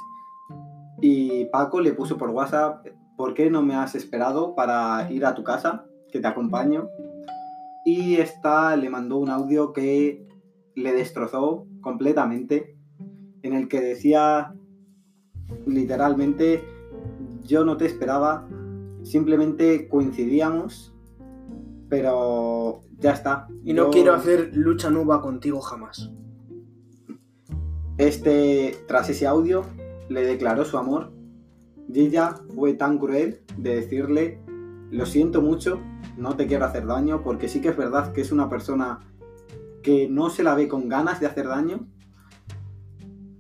Y 1.02 1.46
Paco 1.46 1.82
le 1.82 1.94
puso 1.94 2.18
por 2.18 2.30
WhatsApp, 2.30 2.86
¿por 3.18 3.34
qué 3.34 3.50
no 3.50 3.62
me 3.64 3.76
has 3.76 3.96
esperado 3.96 4.56
para 4.56 5.12
ir 5.12 5.26
a 5.26 5.34
tu 5.36 5.44
casa? 5.44 5.86
Que 6.12 6.20
te 6.20 6.28
acompaño. 6.28 6.88
Y 7.86 8.16
esta 8.16 8.76
le 8.76 8.90
mandó 8.90 9.18
un 9.18 9.30
audio 9.30 9.74
que 9.74 10.28
le 10.76 10.94
destrozó 10.94 11.68
completamente, 11.82 12.78
en 13.42 13.54
el 13.54 13.68
que 13.68 13.82
decía 13.82 14.54
literalmente, 15.66 16.64
yo 17.46 17.66
no 17.66 17.78
te 17.78 17.86
esperaba, 17.86 18.48
simplemente 19.04 19.88
coincidíamos, 19.90 20.96
pero 21.90 22.82
ya 23.00 23.12
está. 23.14 23.48
Y 23.64 23.74
no 23.74 23.86
Yo- 23.86 23.92
quiero 23.92 24.14
hacer 24.14 24.52
lucha 24.54 24.90
nuba 24.90 25.22
contigo 25.22 25.60
jamás. 25.60 26.12
Este, 27.98 28.78
tras 28.88 29.10
ese 29.10 29.28
audio, 29.28 29.64
le 30.10 30.24
declaró 30.24 30.66
su 30.66 30.78
amor 30.78 31.12
y 31.94 32.00
ella 32.02 32.36
fue 32.56 32.74
tan 32.74 32.98
cruel 32.98 33.42
de 33.58 33.76
decirle, 33.76 34.40
lo 34.92 35.06
siento 35.06 35.42
mucho, 35.42 35.80
no 36.18 36.36
te 36.36 36.46
quiero 36.46 36.66
hacer 36.66 36.86
daño, 36.86 37.24
porque 37.24 37.48
sí 37.48 37.62
que 37.62 37.70
es 37.70 37.78
verdad 37.78 38.12
que 38.12 38.22
es 38.22 38.32
una 38.32 38.50
persona 38.50 39.00
que 39.82 40.08
no 40.10 40.30
se 40.30 40.44
la 40.44 40.54
ve 40.54 40.68
con 40.68 40.90
ganas 40.90 41.20
de 41.20 41.28
hacer 41.28 41.48
daño, 41.48 41.88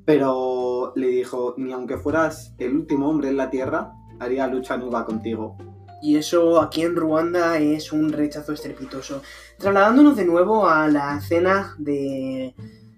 pero 0.06 0.94
le 0.96 1.08
dijo, 1.08 1.54
ni 1.58 1.72
aunque 1.72 1.98
fueras 1.98 2.56
el 2.58 2.76
último 2.76 3.10
hombre 3.10 3.30
en 3.30 3.38
la 3.38 3.50
tierra, 3.50 3.94
haría 4.20 4.48
lucha 4.48 4.78
nuba 4.78 5.06
contigo. 5.06 5.58
Y 6.02 6.16
eso 6.16 6.60
aquí 6.60 6.82
en 6.82 6.96
Ruanda 6.96 7.60
es 7.60 7.92
un 7.92 8.12
rechazo 8.12 8.54
estrepitoso. 8.54 9.22
Trasladándonos 9.60 10.16
de 10.16 10.26
nuevo 10.26 10.68
a 10.68 10.88
la 10.88 11.20
cena 11.22 11.76
de 11.78 12.56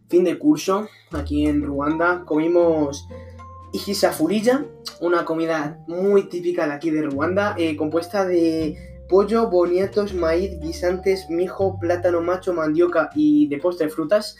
fin 0.07 0.23
de 0.23 0.39
curso, 0.39 0.87
aquí 1.11 1.45
en 1.45 1.63
Ruanda, 1.63 2.23
comimos 2.23 3.07
Igisafurilla, 3.73 4.65
una 5.01 5.25
comida 5.25 5.79
muy 5.87 6.29
típica 6.29 6.67
de 6.67 6.73
aquí 6.73 6.91
de 6.91 7.01
Ruanda, 7.01 7.55
eh, 7.57 7.75
compuesta 7.75 8.23
de 8.23 8.77
pollo, 9.09 9.49
boniatos, 9.49 10.13
maíz, 10.13 10.59
guisantes, 10.59 11.27
mijo, 11.29 11.79
plátano 11.79 12.21
macho, 12.21 12.53
mandioca 12.53 13.09
y 13.15 13.47
de 13.47 13.57
postre 13.57 13.89
frutas. 13.89 14.37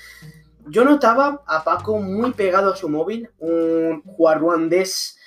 Yo 0.67 0.86
notaba 0.86 1.41
a 1.48 1.63
Paco 1.63 2.00
muy 2.00 2.32
pegado 2.34 2.72
a 2.72 2.76
su 2.76 2.88
móvil, 2.89 3.30
un 3.39 4.04
ruandés 4.15 5.17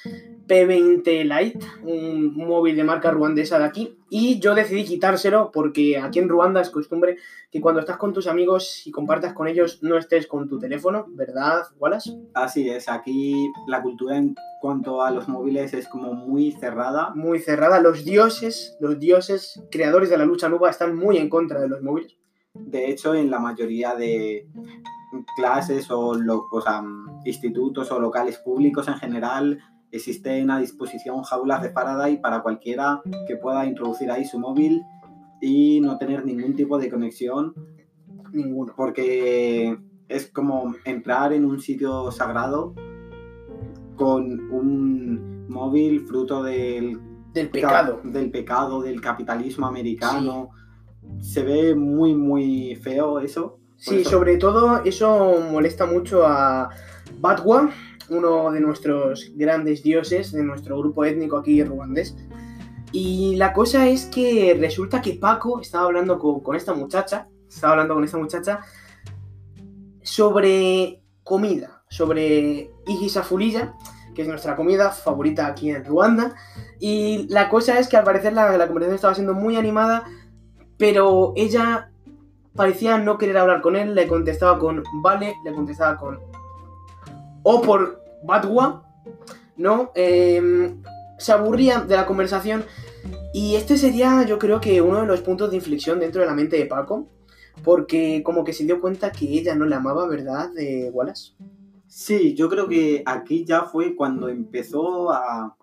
P20 0.46 1.24
Lite, 1.24 1.66
un 1.82 2.36
móvil 2.36 2.76
de 2.76 2.84
marca 2.84 3.10
ruandesa 3.10 3.58
de 3.58 3.64
aquí, 3.64 3.98
y 4.10 4.38
yo 4.38 4.54
decidí 4.54 4.84
quitárselo 4.84 5.50
porque 5.52 5.98
aquí 5.98 6.18
en 6.20 6.28
Ruanda 6.28 6.60
es 6.60 6.70
costumbre 6.70 7.16
que 7.50 7.60
cuando 7.60 7.80
estás 7.80 7.96
con 7.96 8.12
tus 8.12 8.26
amigos 8.28 8.86
y 8.86 8.90
compartas 8.92 9.32
con 9.32 9.48
ellos 9.48 9.82
no 9.82 9.96
estés 9.98 10.26
con 10.26 10.48
tu 10.48 10.58
teléfono, 10.58 11.06
¿verdad, 11.08 11.62
Wallace? 11.78 12.10
Así 12.34 12.68
es, 12.68 12.88
aquí 12.88 13.34
la 13.66 13.82
cultura 13.82 14.16
en 14.16 14.34
cuanto 14.60 15.02
a 15.02 15.10
los 15.10 15.28
móviles 15.28 15.74
es 15.74 15.88
como 15.88 16.12
muy 16.12 16.52
cerrada. 16.52 17.10
Muy 17.14 17.38
cerrada. 17.40 17.80
Los 17.80 18.04
dioses, 18.04 18.76
los 18.80 18.98
dioses 18.98 19.60
creadores 19.70 20.10
de 20.10 20.18
la 20.18 20.24
lucha 20.24 20.48
nuba 20.48 20.70
están 20.70 20.96
muy 20.96 21.16
en 21.18 21.28
contra 21.28 21.60
de 21.60 21.68
los 21.68 21.82
móviles. 21.82 22.16
De 22.54 22.88
hecho, 22.90 23.14
en 23.14 23.30
la 23.30 23.38
mayoría 23.38 23.94
de 23.94 24.48
clases 25.36 25.90
o, 25.90 26.14
lo- 26.14 26.46
o 26.50 26.60
sea, 26.60 26.82
institutos 27.24 27.90
o 27.90 28.00
locales 28.00 28.38
públicos 28.38 28.88
en 28.88 28.94
general 28.94 29.58
existen 29.92 30.50
a 30.50 30.58
disposición 30.58 31.22
jaulas 31.22 31.62
de 31.62 31.70
Faraday 31.70 32.20
para 32.20 32.42
cualquiera 32.42 33.00
que 33.26 33.36
pueda 33.36 33.64
introducir 33.66 34.10
ahí 34.10 34.24
su 34.24 34.38
móvil 34.38 34.82
y 35.40 35.80
no 35.80 35.96
tener 35.98 36.24
ningún 36.24 36.54
tipo 36.54 36.78
de 36.78 36.90
conexión 36.90 37.54
Ninguno. 38.32 38.74
porque 38.76 39.78
es 40.08 40.26
como 40.30 40.74
entrar 40.84 41.32
en 41.32 41.44
un 41.44 41.60
sitio 41.60 42.10
sagrado 42.10 42.74
con 43.96 44.50
un 44.52 45.46
móvil 45.48 46.06
fruto 46.06 46.42
del 46.42 46.98
Del 47.32 47.48
pecado. 47.50 48.00
del 48.04 48.30
pecado, 48.30 48.82
del 48.82 49.00
capitalismo 49.00 49.66
americano. 49.66 50.50
Se 51.20 51.42
ve 51.42 51.74
muy, 51.74 52.14
muy 52.14 52.74
feo 52.76 53.20
eso. 53.20 53.58
Sí, 53.76 53.96
eso- 54.00 54.10
sobre 54.10 54.36
todo 54.38 54.82
eso 54.84 55.36
molesta 55.52 55.86
mucho 55.86 56.26
a 56.26 56.68
Batwa, 57.20 57.70
uno 58.08 58.50
de 58.50 58.60
nuestros 58.60 59.32
grandes 59.34 59.82
dioses, 59.82 60.32
de 60.32 60.42
nuestro 60.42 60.78
grupo 60.78 61.04
étnico 61.04 61.36
aquí 61.36 61.62
ruandés. 61.62 62.16
Y 62.92 63.36
la 63.36 63.52
cosa 63.52 63.88
es 63.88 64.06
que 64.06 64.56
resulta 64.58 65.02
que 65.02 65.14
Paco 65.14 65.60
estaba 65.60 65.86
hablando 65.86 66.18
con, 66.18 66.56
esta 66.56 66.74
muchacha, 66.74 67.28
estaba 67.48 67.72
hablando 67.72 67.94
con 67.94 68.04
esta 68.04 68.18
muchacha 68.18 68.60
sobre 70.02 71.02
comida, 71.22 71.82
sobre 71.88 72.70
igisafulilla, 72.86 73.74
que 74.14 74.22
es 74.22 74.28
nuestra 74.28 74.56
comida 74.56 74.92
favorita 74.92 75.46
aquí 75.46 75.70
en 75.70 75.84
Ruanda. 75.84 76.34
Y 76.78 77.26
la 77.28 77.48
cosa 77.48 77.78
es 77.78 77.88
que 77.88 77.96
al 77.96 78.04
parecer 78.04 78.32
la, 78.32 78.56
la 78.56 78.66
conversación 78.66 78.94
estaba 78.94 79.14
siendo 79.14 79.34
muy 79.34 79.56
animada, 79.56 80.04
pero 80.78 81.32
ella 81.36 81.90
parecía 82.54 82.98
no 82.98 83.18
querer 83.18 83.36
hablar 83.36 83.60
con 83.60 83.76
él, 83.76 83.94
le 83.94 84.08
contestaba 84.08 84.58
con 84.58 84.82
vale, 84.94 85.34
le 85.44 85.52
contestaba 85.52 85.96
con 85.96 86.18
o 87.48 87.62
por 87.62 88.02
Batwa, 88.24 88.82
¿no? 89.56 89.92
Em, 89.94 90.82
se 91.16 91.30
aburría 91.30 91.78
de 91.78 91.94
la 91.94 92.04
conversación 92.04 92.64
y 93.32 93.54
este 93.54 93.78
sería 93.78 94.24
yo 94.24 94.36
creo 94.40 94.60
que 94.60 94.82
uno 94.82 95.02
de 95.02 95.06
los 95.06 95.20
puntos 95.20 95.50
de 95.50 95.56
inflexión 95.56 96.00
dentro 96.00 96.20
de 96.20 96.26
la 96.26 96.34
mente 96.34 96.56
de 96.56 96.66
Paco, 96.66 97.06
porque 97.62 98.24
como 98.24 98.42
que 98.42 98.52
se 98.52 98.64
dio 98.64 98.80
cuenta 98.80 99.12
que 99.12 99.26
ella 99.26 99.54
no 99.54 99.64
le 99.64 99.76
amaba, 99.76 100.08
¿verdad, 100.08 100.50
de 100.54 100.90
Wallace? 100.92 101.34
Sí, 101.86 102.34
yo 102.34 102.48
creo 102.48 102.66
que 102.66 103.04
aquí 103.06 103.44
ya 103.44 103.62
fue 103.62 103.94
cuando 103.94 104.28
empezó 104.28 105.12
a 105.12 105.56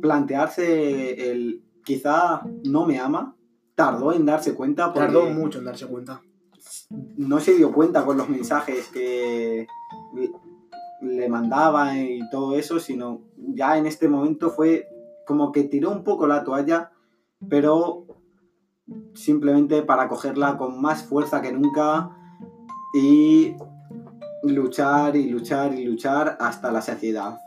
plantearse 0.00 1.30
el 1.30 1.62
quizá 1.84 2.40
no 2.64 2.86
me 2.86 2.98
ama. 2.98 3.36
Tardó 3.74 4.14
en 4.14 4.24
darse 4.24 4.54
cuenta 4.54 4.90
Tardó 4.92 5.28
mucho 5.28 5.58
en 5.58 5.66
darse 5.66 5.86
cuenta. 5.86 6.22
no 7.18 7.40
se 7.40 7.56
dio 7.56 7.72
cuenta 7.72 8.06
con 8.06 8.16
los 8.16 8.28
mensajes 8.28 8.88
que 8.88 9.66
le 11.02 11.28
mandaba 11.28 11.98
y 11.98 12.20
todo 12.30 12.56
eso, 12.56 12.80
sino 12.80 13.22
ya 13.36 13.76
en 13.78 13.86
este 13.86 14.08
momento 14.08 14.50
fue 14.50 14.88
como 15.26 15.52
que 15.52 15.64
tiró 15.64 15.90
un 15.90 16.04
poco 16.04 16.26
la 16.26 16.44
toalla, 16.44 16.90
pero 17.48 18.06
simplemente 19.14 19.82
para 19.82 20.08
cogerla 20.08 20.56
con 20.56 20.80
más 20.80 21.04
fuerza 21.04 21.40
que 21.40 21.52
nunca 21.52 22.10
y 22.94 23.54
luchar 24.42 25.16
y 25.16 25.28
luchar 25.28 25.74
y 25.74 25.84
luchar 25.84 26.36
hasta 26.40 26.72
la 26.72 26.82
saciedad. 26.82 27.38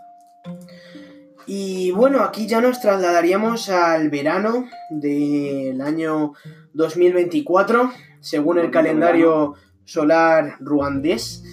Y 1.46 1.92
bueno, 1.92 2.22
aquí 2.22 2.48
ya 2.48 2.62
nos 2.62 2.80
trasladaríamos 2.80 3.70
al 3.70 4.10
verano 4.10 4.66
del 4.90 5.82
año 5.82 6.34
2024, 6.74 7.92
según 8.22 8.60
el 8.60 8.72
calendario 8.72 9.56
solar 9.84 10.56
ruandés. 10.62 11.44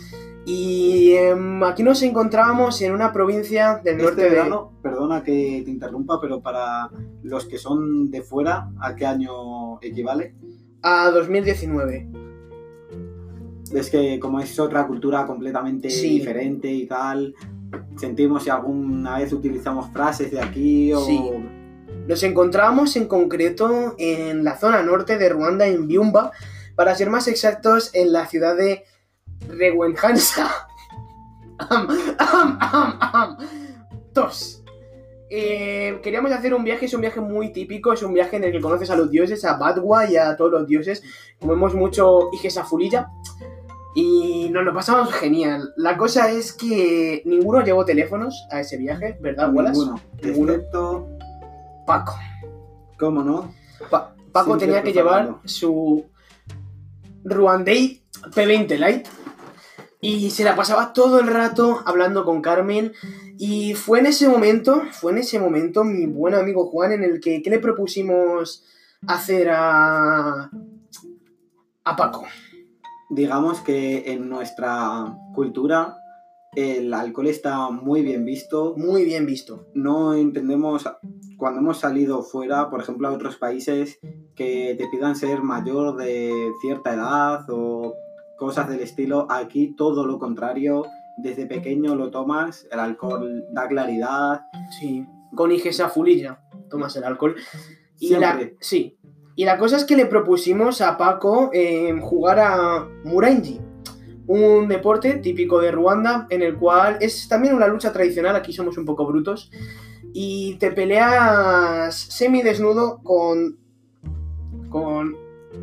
Y 0.52 1.12
em, 1.14 1.62
aquí 1.62 1.84
nos 1.84 2.02
encontrábamos 2.02 2.82
en 2.82 2.92
una 2.92 3.12
provincia 3.12 3.80
del 3.84 3.98
norte 3.98 4.10
Este 4.10 4.22
de... 4.24 4.30
verano, 4.30 4.72
perdona 4.82 5.22
que 5.22 5.62
te 5.64 5.70
interrumpa, 5.70 6.20
pero 6.20 6.40
para 6.40 6.90
los 7.22 7.46
que 7.46 7.56
son 7.56 8.10
de 8.10 8.22
fuera, 8.22 8.68
¿a 8.80 8.96
qué 8.96 9.06
año 9.06 9.80
equivale? 9.80 10.34
a 10.82 11.10
2019. 11.10 12.08
Es 13.74 13.90
que 13.90 14.18
como 14.18 14.40
es 14.40 14.58
otra 14.58 14.86
cultura 14.86 15.24
completamente 15.26 15.88
Sí. 15.90 16.18
diferente 16.18 16.68
y 16.68 16.86
tal, 16.86 17.34
sentimos 17.96 18.42
si 18.44 18.50
alguna 18.50 19.18
vez 19.18 19.32
utilizamos 19.32 19.92
frases 19.92 20.30
de 20.32 20.40
aquí 20.40 20.92
o... 20.92 21.00
Sí. 21.04 21.20
Nos 22.08 22.22
encontrábamos 22.24 22.96
en 22.96 23.06
concreto 23.06 23.94
en 23.98 24.42
la 24.42 24.56
zona 24.56 24.82
norte 24.82 25.16
de 25.18 25.28
Ruanda, 25.28 25.66
en 25.68 25.86
Byumba, 25.86 26.32
para 26.74 26.94
ser 26.96 27.08
más 27.10 27.28
exactos, 27.28 27.90
en 27.94 28.10
la 28.12 28.26
ciudad 28.26 28.56
de 28.56 28.84
Rewenhansa. 29.58 30.66
Am, 31.58 31.88
am, 32.18 32.58
am, 32.60 32.98
am. 33.00 33.36
Tos. 34.12 34.62
Eh, 35.32 36.00
queríamos 36.02 36.32
hacer 36.32 36.54
un 36.54 36.64
viaje, 36.64 36.86
es 36.86 36.94
un 36.94 37.00
viaje 37.02 37.20
muy 37.20 37.52
típico, 37.52 37.92
es 37.92 38.02
un 38.02 38.12
viaje 38.14 38.36
en 38.36 38.44
el 38.44 38.52
que 38.52 38.60
conoces 38.60 38.90
a 38.90 38.96
los 38.96 39.10
dioses, 39.10 39.44
a 39.44 39.54
Badwa 39.56 40.10
y 40.10 40.16
a 40.16 40.36
todos 40.36 40.50
los 40.52 40.66
dioses. 40.66 41.02
Comemos 41.38 41.74
mucho 41.74 42.30
Igesafurilla 42.32 43.08
y 43.94 44.48
nos 44.50 44.64
lo 44.64 44.72
pasamos 44.74 45.12
genial. 45.12 45.72
La 45.76 45.96
cosa 45.96 46.30
es 46.30 46.52
que 46.52 47.22
ninguno 47.26 47.60
llevó 47.62 47.84
teléfonos 47.84 48.46
a 48.50 48.60
ese 48.60 48.76
viaje, 48.76 49.18
¿verdad, 49.20 49.52
Wallace? 49.54 49.78
Ninguno. 49.78 50.00
Ninguno. 50.22 50.52
Excepto, 50.54 51.08
Paco. 51.86 52.14
¿cómo 52.98 53.22
no? 53.22 53.52
Pa- 53.88 54.14
Paco 54.32 54.46
Siempre 54.58 54.66
tenía 54.66 54.82
que 54.82 54.92
llevar 54.92 55.36
su 55.44 56.06
Ruandei 57.24 58.02
P20 58.34 58.68
Lite. 58.78 59.10
Y 60.00 60.30
se 60.30 60.44
la 60.44 60.56
pasaba 60.56 60.92
todo 60.92 61.20
el 61.20 61.26
rato 61.26 61.80
hablando 61.84 62.24
con 62.24 62.40
Carmen. 62.40 62.92
Y 63.38 63.74
fue 63.74 64.00
en 64.00 64.06
ese 64.06 64.28
momento, 64.28 64.82
fue 64.92 65.12
en 65.12 65.18
ese 65.18 65.38
momento, 65.38 65.84
mi 65.84 66.06
buen 66.06 66.34
amigo 66.34 66.66
Juan, 66.66 66.92
en 66.92 67.04
el 67.04 67.20
que 67.20 67.42
¿qué 67.42 67.50
le 67.50 67.58
propusimos 67.58 68.64
hacer 69.06 69.50
a, 69.50 70.50
a 71.84 71.96
Paco? 71.96 72.24
Digamos 73.10 73.60
que 73.60 74.12
en 74.12 74.28
nuestra 74.28 75.16
cultura 75.34 75.96
el 76.54 76.92
alcohol 76.92 77.28
está 77.28 77.70
muy 77.70 78.02
bien 78.02 78.24
visto. 78.24 78.74
Muy 78.76 79.04
bien 79.04 79.26
visto. 79.26 79.66
No 79.74 80.14
entendemos 80.14 80.88
cuando 81.36 81.60
hemos 81.60 81.78
salido 81.78 82.22
fuera, 82.22 82.70
por 82.70 82.80
ejemplo, 82.80 83.08
a 83.08 83.12
otros 83.12 83.36
países, 83.36 83.98
que 84.34 84.74
te 84.76 84.88
pidan 84.88 85.14
ser 85.14 85.42
mayor 85.42 85.96
de 85.96 86.50
cierta 86.60 86.94
edad 86.94 87.44
o 87.48 87.94
cosas 88.40 88.70
del 88.70 88.80
estilo. 88.80 89.26
Aquí 89.30 89.74
todo 89.76 90.06
lo 90.06 90.18
contrario. 90.18 90.86
Desde 91.18 91.44
pequeño 91.44 91.94
lo 91.94 92.10
tomas, 92.10 92.66
el 92.72 92.80
alcohol 92.80 93.44
da 93.52 93.68
claridad. 93.68 94.40
Sí. 94.80 95.06
Con 95.34 95.52
Igesa 95.52 95.90
Fulilla 95.90 96.40
tomas 96.70 96.96
el 96.96 97.04
alcohol. 97.04 97.36
Y 97.98 98.16
la, 98.16 98.34
Siempre. 98.34 98.56
sí. 98.60 98.96
Y 99.36 99.44
la 99.44 99.58
cosa 99.58 99.76
es 99.76 99.84
que 99.84 99.94
le 99.94 100.06
propusimos 100.06 100.80
a 100.80 100.96
Paco 100.96 101.50
eh, 101.52 101.94
jugar 102.00 102.38
a 102.40 102.88
Murenji, 103.04 103.60
un 104.26 104.68
deporte 104.68 105.16
típico 105.16 105.60
de 105.60 105.70
Ruanda, 105.70 106.26
en 106.30 106.42
el 106.42 106.56
cual 106.56 106.96
es 107.00 107.28
también 107.28 107.54
una 107.54 107.66
lucha 107.66 107.92
tradicional, 107.92 108.36
aquí 108.36 108.52
somos 108.52 108.76
un 108.78 108.84
poco 108.84 109.06
brutos, 109.06 109.50
y 110.12 110.56
te 110.58 110.72
peleas 110.72 111.94
semidesnudo 111.94 113.00
con, 113.02 113.58
con 114.68 115.16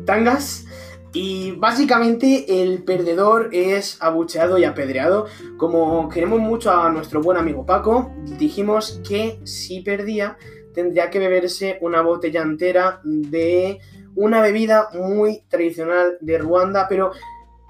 tangas, 0.06 0.64
y 1.12 1.52
básicamente 1.52 2.62
el 2.62 2.84
perdedor 2.84 3.50
es 3.52 4.00
abucheado 4.00 4.58
y 4.58 4.64
apedreado. 4.64 5.26
Como 5.56 6.08
queremos 6.08 6.40
mucho 6.40 6.70
a 6.70 6.90
nuestro 6.90 7.22
buen 7.22 7.38
amigo 7.38 7.64
Paco, 7.64 8.10
dijimos 8.38 9.00
que 9.08 9.40
si 9.44 9.80
perdía 9.80 10.36
tendría 10.74 11.10
que 11.10 11.18
beberse 11.18 11.78
una 11.80 12.02
botella 12.02 12.42
entera 12.42 13.00
de 13.02 13.80
una 14.14 14.40
bebida 14.40 14.88
muy 14.92 15.42
tradicional 15.48 16.18
de 16.20 16.38
Ruanda, 16.38 16.86
pero 16.88 17.10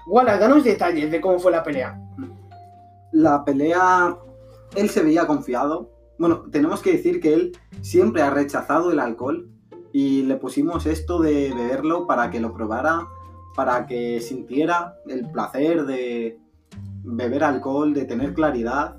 Wallace, 0.07 0.39
danos 0.39 0.63
detalles 0.63 1.09
de 1.11 1.21
cómo 1.21 1.39
fue 1.39 1.51
la 1.51 1.63
pelea. 1.63 1.99
La 3.11 3.43
pelea, 3.45 4.17
él 4.75 4.89
se 4.89 5.01
veía 5.01 5.27
confiado. 5.27 5.91
Bueno, 6.17 6.45
tenemos 6.51 6.81
que 6.81 6.91
decir 6.91 7.19
que 7.19 7.33
él 7.33 7.57
siempre 7.81 8.21
ha 8.21 8.29
rechazado 8.29 8.91
el 8.91 8.99
alcohol 8.99 9.49
y 9.91 10.23
le 10.23 10.35
pusimos 10.35 10.85
esto 10.85 11.19
de 11.19 11.53
beberlo 11.55 12.05
para 12.05 12.29
que 12.29 12.39
lo 12.39 12.53
probara, 12.53 13.07
para 13.59 13.85
que 13.85 14.21
sintiera 14.21 14.95
el 15.05 15.29
placer 15.31 15.85
de 15.85 16.39
beber 17.03 17.43
alcohol, 17.43 17.93
de 17.93 18.05
tener 18.05 18.33
claridad. 18.33 18.95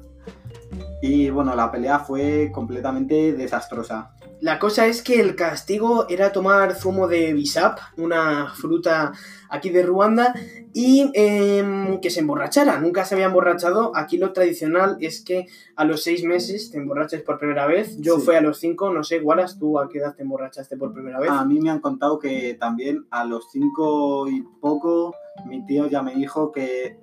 Y 1.00 1.30
bueno, 1.30 1.56
la 1.56 1.72
pelea 1.72 2.00
fue 2.00 2.50
completamente 2.52 3.32
desastrosa. 3.32 4.14
La 4.40 4.58
cosa 4.58 4.86
es 4.86 5.02
que 5.02 5.20
el 5.20 5.36
castigo 5.36 6.06
era 6.08 6.32
tomar 6.32 6.74
zumo 6.74 7.06
de 7.08 7.34
bisap, 7.34 7.78
una 7.98 8.50
fruta 8.54 9.12
aquí 9.50 9.68
de 9.68 9.82
Ruanda, 9.82 10.34
y 10.72 11.10
em, 11.14 12.00
que 12.00 12.08
se 12.10 12.20
emborrachara. 12.20 12.78
Nunca 12.80 13.04
se 13.04 13.14
había 13.16 13.26
emborrachado. 13.26 13.92
Aquí 13.94 14.16
lo 14.16 14.32
tradicional 14.32 14.96
es 15.00 15.22
que 15.22 15.46
a 15.76 15.84
los 15.84 16.02
seis 16.02 16.24
meses 16.24 16.70
te 16.70 16.78
emborraches 16.78 17.22
por 17.22 17.38
primera 17.38 17.66
vez. 17.66 17.96
Yo 17.98 18.16
Sí. 18.16 18.22
fui 18.22 18.34
a 18.36 18.40
los 18.40 18.58
cinco, 18.58 18.90
no 18.90 19.04
sé, 19.04 19.20
Wallace, 19.20 19.58
¿tú 19.58 19.78
a 19.78 19.88
qué 19.88 19.98
edad 19.98 20.14
te 20.14 20.22
emborrachaste 20.22 20.76
por 20.76 20.94
primera 20.94 21.20
vez? 21.20 21.30
A 21.30 21.44
mí 21.44 21.60
me 21.60 21.68
han 21.70 21.80
contado 21.80 22.18
que 22.18 22.56
también 22.58 23.06
a 23.10 23.24
los 23.24 23.50
cinco 23.50 24.26
y 24.28 24.42
poco 24.60 25.14
mi 25.46 25.64
tío 25.66 25.86
ya 25.88 26.02
me 26.02 26.14
dijo 26.14 26.50
que 26.50 26.96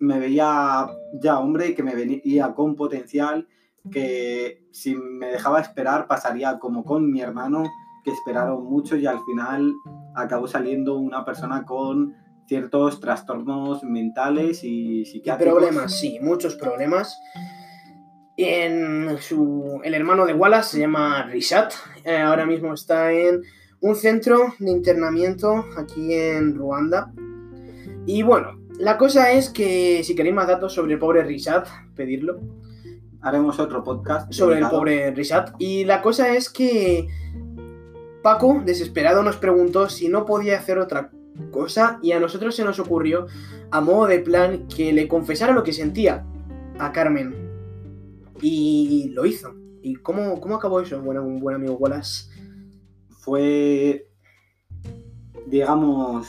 me 0.00 0.18
veía 0.18 0.88
ya 1.20 1.38
hombre, 1.38 1.74
que 1.74 1.82
me 1.82 1.94
venía 1.94 2.54
con 2.54 2.74
potencial, 2.74 3.46
que 3.90 4.64
si 4.72 4.94
me 4.94 5.26
dejaba 5.28 5.60
esperar 5.60 6.06
pasaría 6.06 6.58
como 6.58 6.84
con 6.84 7.10
mi 7.10 7.20
hermano, 7.20 7.64
que 8.04 8.10
esperaron 8.10 8.64
mucho 8.64 8.96
y 8.96 9.06
al 9.06 9.20
final 9.24 9.72
acabó 10.14 10.46
saliendo 10.48 10.96
una 10.98 11.24
persona 11.24 11.64
con 11.64 12.14
ciertos 12.46 12.98
trastornos 13.00 13.84
mentales 13.84 14.60
y 14.64 15.04
¿Qué 15.04 15.10
psiquiátricos. 15.10 15.58
problemas? 15.58 15.98
Sí, 15.98 16.18
muchos 16.20 16.56
problemas. 16.56 17.16
En 18.36 19.18
su, 19.18 19.80
el 19.84 19.94
hermano 19.94 20.24
de 20.24 20.32
Wallace 20.34 20.70
se 20.70 20.80
llama 20.80 21.24
Rishat. 21.24 21.72
eh, 22.04 22.16
ahora 22.18 22.46
mismo 22.46 22.72
está 22.72 23.12
en 23.12 23.42
un 23.80 23.94
centro 23.94 24.54
de 24.58 24.70
internamiento 24.70 25.64
aquí 25.76 26.14
en 26.14 26.54
Ruanda. 26.54 27.12
Y 28.06 28.22
bueno, 28.22 28.58
la 28.78 28.96
cosa 28.96 29.30
es 29.32 29.50
que 29.50 30.02
si 30.04 30.14
queréis 30.14 30.34
más 30.34 30.48
datos 30.48 30.72
sobre 30.72 30.94
el 30.94 30.98
pobre 30.98 31.22
Rishat, 31.22 31.68
pedirlo. 31.94 32.40
Haremos 33.22 33.58
otro 33.58 33.84
podcast. 33.84 34.32
Sobre 34.32 34.58
el 34.58 34.68
pobre 34.68 35.10
Rishat. 35.10 35.50
Y 35.58 35.84
la 35.84 36.02
cosa 36.02 36.34
es 36.34 36.48
que 36.48 37.08
Paco, 38.22 38.62
desesperado, 38.64 39.22
nos 39.22 39.36
preguntó 39.36 39.88
si 39.88 40.08
no 40.08 40.24
podía 40.24 40.58
hacer 40.58 40.78
otra 40.78 41.10
cosa. 41.50 41.98
Y 42.02 42.12
a 42.12 42.20
nosotros 42.20 42.54
se 42.54 42.64
nos 42.64 42.78
ocurrió, 42.78 43.26
a 43.70 43.80
modo 43.80 44.06
de 44.06 44.20
plan, 44.20 44.66
que 44.68 44.92
le 44.92 45.08
confesara 45.08 45.52
lo 45.52 45.62
que 45.62 45.72
sentía 45.72 46.24
a 46.78 46.92
Carmen. 46.92 47.50
Y 48.40 49.10
lo 49.14 49.26
hizo. 49.26 49.54
¿Y 49.82 49.96
cómo, 49.96 50.40
cómo 50.40 50.56
acabó 50.56 50.80
eso, 50.80 51.00
bueno, 51.00 51.22
un 51.22 51.40
buen 51.40 51.56
amigo 51.56 51.74
Wallace? 51.74 52.30
fue, 53.20 54.08
digamos, 55.46 56.28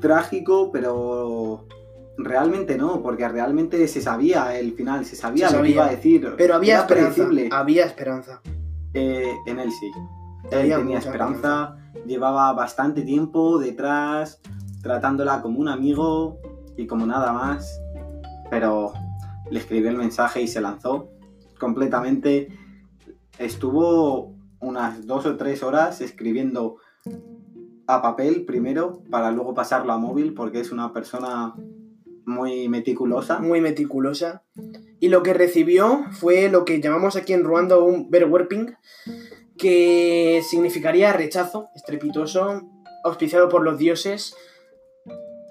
trágico, 0.00 0.70
pero 0.72 1.66
realmente 2.24 2.76
no, 2.76 3.02
porque 3.02 3.28
realmente 3.28 3.86
se 3.88 4.00
sabía 4.00 4.58
el 4.58 4.72
final, 4.72 5.04
se 5.04 5.16
sabía 5.16 5.48
Se 5.48 5.56
lo 5.56 5.62
que 5.62 5.70
iba 5.70 5.86
a 5.86 5.90
decir. 5.90 6.34
Pero 6.36 6.54
había 6.54 6.74
Era 6.74 6.82
esperanza. 6.82 7.14
predecible. 7.14 7.48
Había 7.52 7.86
esperanza. 7.86 8.40
Eh, 8.94 9.32
en 9.46 9.58
él 9.58 9.70
sí. 9.70 9.90
Él 10.50 10.74
tenía 10.74 10.98
esperanza, 10.98 11.76
llevaba 12.06 12.52
bastante 12.52 13.02
tiempo 13.02 13.58
detrás, 13.58 14.40
tratándola 14.82 15.42
como 15.42 15.60
un 15.60 15.68
amigo 15.68 16.38
y 16.76 16.86
como 16.86 17.06
nada 17.06 17.32
más, 17.32 17.80
pero 18.50 18.92
le 19.50 19.58
escribió 19.60 19.90
el 19.90 19.96
mensaje 19.96 20.42
y 20.42 20.48
se 20.48 20.60
lanzó 20.60 21.10
completamente. 21.58 22.48
Estuvo 23.38 24.34
unas 24.60 25.06
dos 25.06 25.26
o 25.26 25.36
tres 25.36 25.62
horas 25.62 26.00
escribiendo 26.00 26.76
a 27.86 28.02
papel 28.02 28.44
primero 28.44 29.02
para 29.10 29.30
luego 29.30 29.54
pasarlo 29.54 29.92
a 29.92 29.98
móvil 29.98 30.34
porque 30.34 30.60
es 30.60 30.72
una 30.72 30.92
persona 30.92 31.54
muy 32.26 32.68
meticulosa. 32.68 33.38
Muy 33.38 33.60
meticulosa. 33.60 34.42
Y 34.98 35.08
lo 35.08 35.22
que 35.22 35.34
recibió 35.34 36.04
fue 36.12 36.48
lo 36.48 36.64
que 36.64 36.80
llamamos 36.80 37.16
aquí 37.16 37.32
en 37.32 37.44
Ruanda 37.44 37.78
un 37.78 38.10
verwerping, 38.10 38.76
que 39.58 40.42
significaría 40.48 41.12
rechazo 41.12 41.68
estrepitoso, 41.74 42.62
auspiciado 43.04 43.48
por 43.48 43.62
los 43.62 43.78
dioses 43.78 44.34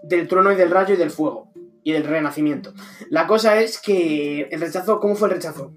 del 0.03 0.27
trono 0.27 0.51
y 0.51 0.55
del 0.55 0.71
rayo 0.71 0.95
y 0.95 0.97
del 0.97 1.12
fuego 1.12 1.51
y 1.84 1.91
del 1.91 2.03
renacimiento. 2.03 2.73
La 3.10 3.27
cosa 3.27 3.60
es 3.62 3.79
que 3.79 4.47
el 4.51 4.62
rechazo, 4.62 4.99
¿cómo 4.99 5.15
fue 5.15 5.27
el 5.29 5.36
rechazo? 5.36 5.71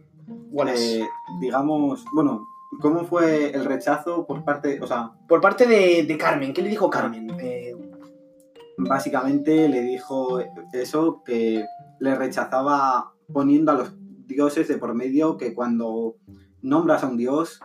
Eh, 0.67 1.07
digamos, 1.41 2.05
bueno, 2.13 2.47
¿cómo 2.81 3.05
fue 3.05 3.51
el 3.55 3.65
rechazo 3.65 4.27
por 4.27 4.45
parte, 4.45 4.81
o 4.83 4.87
sea, 4.87 5.13
Por 5.29 5.41
parte 5.41 5.67
de, 5.67 6.05
de 6.05 6.19
Carmen, 6.19 6.53
¿qué 6.53 6.63
le 6.63 6.69
dijo 6.69 6.91
Carmen? 6.91 7.31
Eh, 7.41 7.75
básicamente 8.79 9.69
le 9.69 9.83
dijo 9.83 10.41
eso, 10.73 11.23
que 11.25 11.65
le 12.01 12.15
rechazaba 12.15 13.13
poniendo 13.33 13.73
a 13.73 13.75
los 13.75 13.95
dioses 14.27 14.69
de 14.69 14.79
por 14.79 14.95
medio, 14.95 15.37
que 15.37 15.55
cuando 15.55 16.17
nombras 16.63 17.05
a 17.05 17.09
un 17.09 17.17
dios 17.17 17.61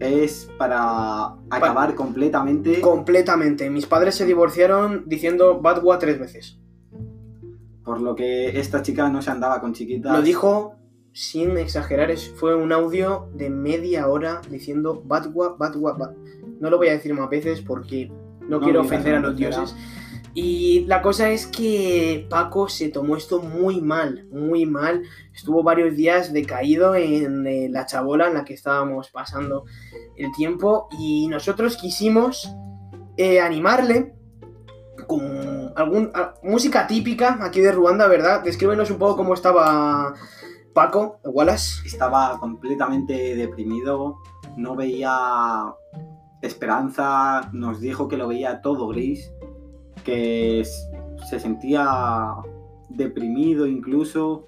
es 0.00 0.50
para 0.58 1.34
acabar 1.50 1.94
completamente. 1.94 2.80
completamente. 2.80 3.70
Mis 3.70 3.86
padres 3.86 4.14
se 4.14 4.26
divorciaron 4.26 5.04
diciendo 5.06 5.60
Badwa 5.60 5.98
tres 5.98 6.18
veces. 6.18 6.58
Por 7.84 8.00
lo 8.00 8.14
que 8.14 8.58
esta 8.58 8.82
chica 8.82 9.08
no 9.08 9.22
se 9.22 9.30
andaba 9.30 9.60
con 9.60 9.72
chiquitas. 9.72 10.12
Lo 10.12 10.22
dijo 10.22 10.74
sin 11.12 11.56
exagerar, 11.56 12.14
fue 12.34 12.54
un 12.54 12.72
audio 12.72 13.30
de 13.32 13.48
media 13.48 14.06
hora 14.08 14.42
diciendo 14.50 15.02
Batwa, 15.02 15.56
Batwa, 15.58 15.94
Bat. 15.94 16.14
No 16.60 16.68
lo 16.68 16.76
voy 16.76 16.88
a 16.88 16.92
decir 16.92 17.14
más 17.14 17.30
veces 17.30 17.62
porque 17.62 18.12
no, 18.40 18.58
No 18.58 18.60
quiero 18.60 18.82
ofender 18.82 19.14
a 19.14 19.20
los 19.20 19.34
dioses. 19.34 19.74
Y 20.38 20.84
la 20.84 21.00
cosa 21.00 21.30
es 21.30 21.46
que 21.46 22.26
Paco 22.28 22.68
se 22.68 22.90
tomó 22.90 23.16
esto 23.16 23.40
muy 23.40 23.80
mal, 23.80 24.26
muy 24.30 24.66
mal. 24.66 25.02
Estuvo 25.34 25.62
varios 25.62 25.96
días 25.96 26.30
decaído 26.30 26.94
en 26.94 27.72
la 27.72 27.86
chabola 27.86 28.28
en 28.28 28.34
la 28.34 28.44
que 28.44 28.52
estábamos 28.52 29.08
pasando 29.08 29.64
el 30.14 30.30
tiempo 30.32 30.88
y 30.98 31.26
nosotros 31.28 31.78
quisimos 31.78 32.54
eh, 33.16 33.40
animarle 33.40 34.14
con 35.06 35.72
algún, 35.74 36.12
música 36.42 36.86
típica 36.86 37.38
aquí 37.40 37.60
de 37.60 37.72
Ruanda, 37.72 38.06
¿verdad? 38.06 38.42
Descríbenos 38.44 38.90
un 38.90 38.98
poco 38.98 39.16
cómo 39.16 39.32
estaba 39.32 40.12
Paco, 40.74 41.18
Wallace. 41.24 41.80
Estaba 41.86 42.38
completamente 42.38 43.36
deprimido, 43.36 44.18
no 44.58 44.76
veía 44.76 45.72
esperanza, 46.42 47.48
nos 47.54 47.80
dijo 47.80 48.08
que 48.08 48.18
lo 48.18 48.28
veía 48.28 48.60
todo 48.60 48.88
gris, 48.88 49.32
que 50.06 50.64
se 51.28 51.40
sentía 51.40 52.28
deprimido 52.88 53.66
incluso, 53.66 54.46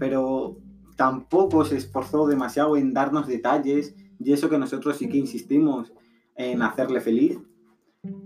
pero 0.00 0.58
tampoco 0.96 1.64
se 1.64 1.76
esforzó 1.76 2.26
demasiado 2.26 2.76
en 2.76 2.92
darnos 2.92 3.28
detalles 3.28 3.94
y 4.18 4.32
eso 4.32 4.50
que 4.50 4.58
nosotros 4.58 4.96
sí 4.96 5.08
que 5.08 5.18
insistimos 5.18 5.92
en 6.34 6.60
hacerle 6.60 7.00
feliz. 7.00 7.38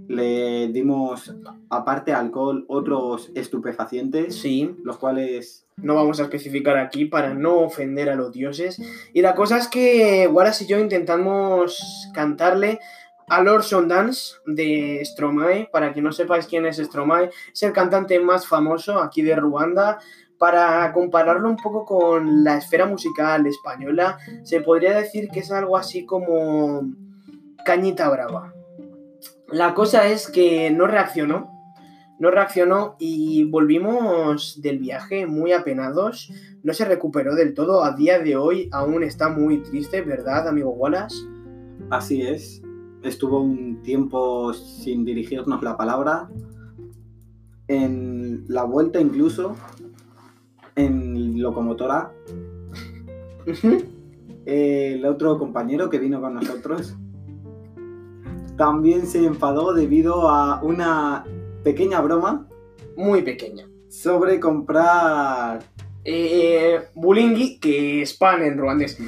Le 0.08 0.68
dimos, 0.68 1.34
aparte 1.68 2.12
alcohol, 2.12 2.64
otros 2.68 3.30
estupefacientes, 3.34 4.36
Sí, 4.36 4.74
los 4.82 4.98
cuales 4.98 5.66
no 5.76 5.94
vamos 5.94 6.20
a 6.20 6.24
especificar 6.24 6.78
aquí 6.78 7.04
para 7.04 7.34
no 7.34 7.58
ofender 7.60 8.08
a 8.08 8.16
los 8.16 8.32
dioses. 8.32 8.80
Y 9.12 9.20
la 9.22 9.34
cosa 9.34 9.58
es 9.58 9.68
que 9.68 10.28
Wallace 10.28 10.64
y 10.64 10.66
yo 10.66 10.78
intentamos 10.78 12.08
cantarle 12.14 12.78
a 13.30 13.40
Lord 13.42 13.64
Dance 13.86 14.34
de 14.44 15.00
Stromae. 15.04 15.68
Para 15.72 15.92
que 15.92 16.02
no 16.02 16.12
sepáis 16.12 16.46
quién 16.46 16.66
es 16.66 16.76
Stromae, 16.76 17.30
es 17.52 17.62
el 17.62 17.72
cantante 17.72 18.18
más 18.20 18.46
famoso 18.46 18.98
aquí 18.98 19.22
de 19.22 19.36
Ruanda. 19.36 19.98
Para 20.36 20.92
compararlo 20.92 21.48
un 21.48 21.56
poco 21.56 21.84
con 21.84 22.44
la 22.44 22.56
esfera 22.56 22.86
musical 22.86 23.46
española, 23.46 24.18
se 24.42 24.60
podría 24.60 24.98
decir 24.98 25.28
que 25.28 25.40
es 25.40 25.52
algo 25.52 25.76
así 25.76 26.06
como 26.06 26.82
Cañita 27.64 28.08
Brava. 28.08 28.54
La 29.48 29.74
cosa 29.74 30.06
es 30.08 30.30
que 30.30 30.70
no 30.70 30.86
reaccionó, 30.86 31.50
no 32.18 32.30
reaccionó 32.30 32.96
y 32.98 33.44
volvimos 33.44 34.60
del 34.62 34.78
viaje 34.78 35.26
muy 35.26 35.52
apenados. 35.52 36.32
No 36.62 36.72
se 36.72 36.84
recuperó 36.84 37.34
del 37.34 37.54
todo. 37.54 37.84
A 37.84 37.92
día 37.92 38.18
de 38.18 38.36
hoy 38.36 38.68
aún 38.72 39.02
está 39.02 39.28
muy 39.28 39.62
triste, 39.62 40.02
¿verdad, 40.02 40.48
amigo 40.48 40.70
Wallace? 40.70 41.16
Así 41.90 42.22
es. 42.22 42.62
Estuvo 43.02 43.40
un 43.40 43.82
tiempo 43.82 44.52
sin 44.52 45.04
dirigirnos 45.04 45.62
la 45.62 45.76
palabra. 45.76 46.28
En 47.68 48.44
la 48.48 48.64
vuelta 48.64 49.00
incluso, 49.00 49.56
en 50.74 51.40
locomotora, 51.40 52.12
el 54.44 55.04
otro 55.06 55.38
compañero 55.38 55.88
que 55.88 55.98
vino 55.98 56.20
con 56.20 56.34
nosotros 56.34 56.96
también 58.56 59.06
se 59.06 59.24
enfadó 59.24 59.72
debido 59.72 60.28
a 60.28 60.60
una 60.62 61.24
pequeña 61.64 62.02
broma 62.02 62.46
Muy 62.96 63.22
pequeña. 63.22 63.66
sobre 63.88 64.38
comprar... 64.38 65.62
Eh, 66.04 66.78
Bulingi, 66.94 67.58
que 67.58 68.02
es 68.02 68.14
pan 68.14 68.42
en 68.42 68.58
ruandés. 68.58 68.98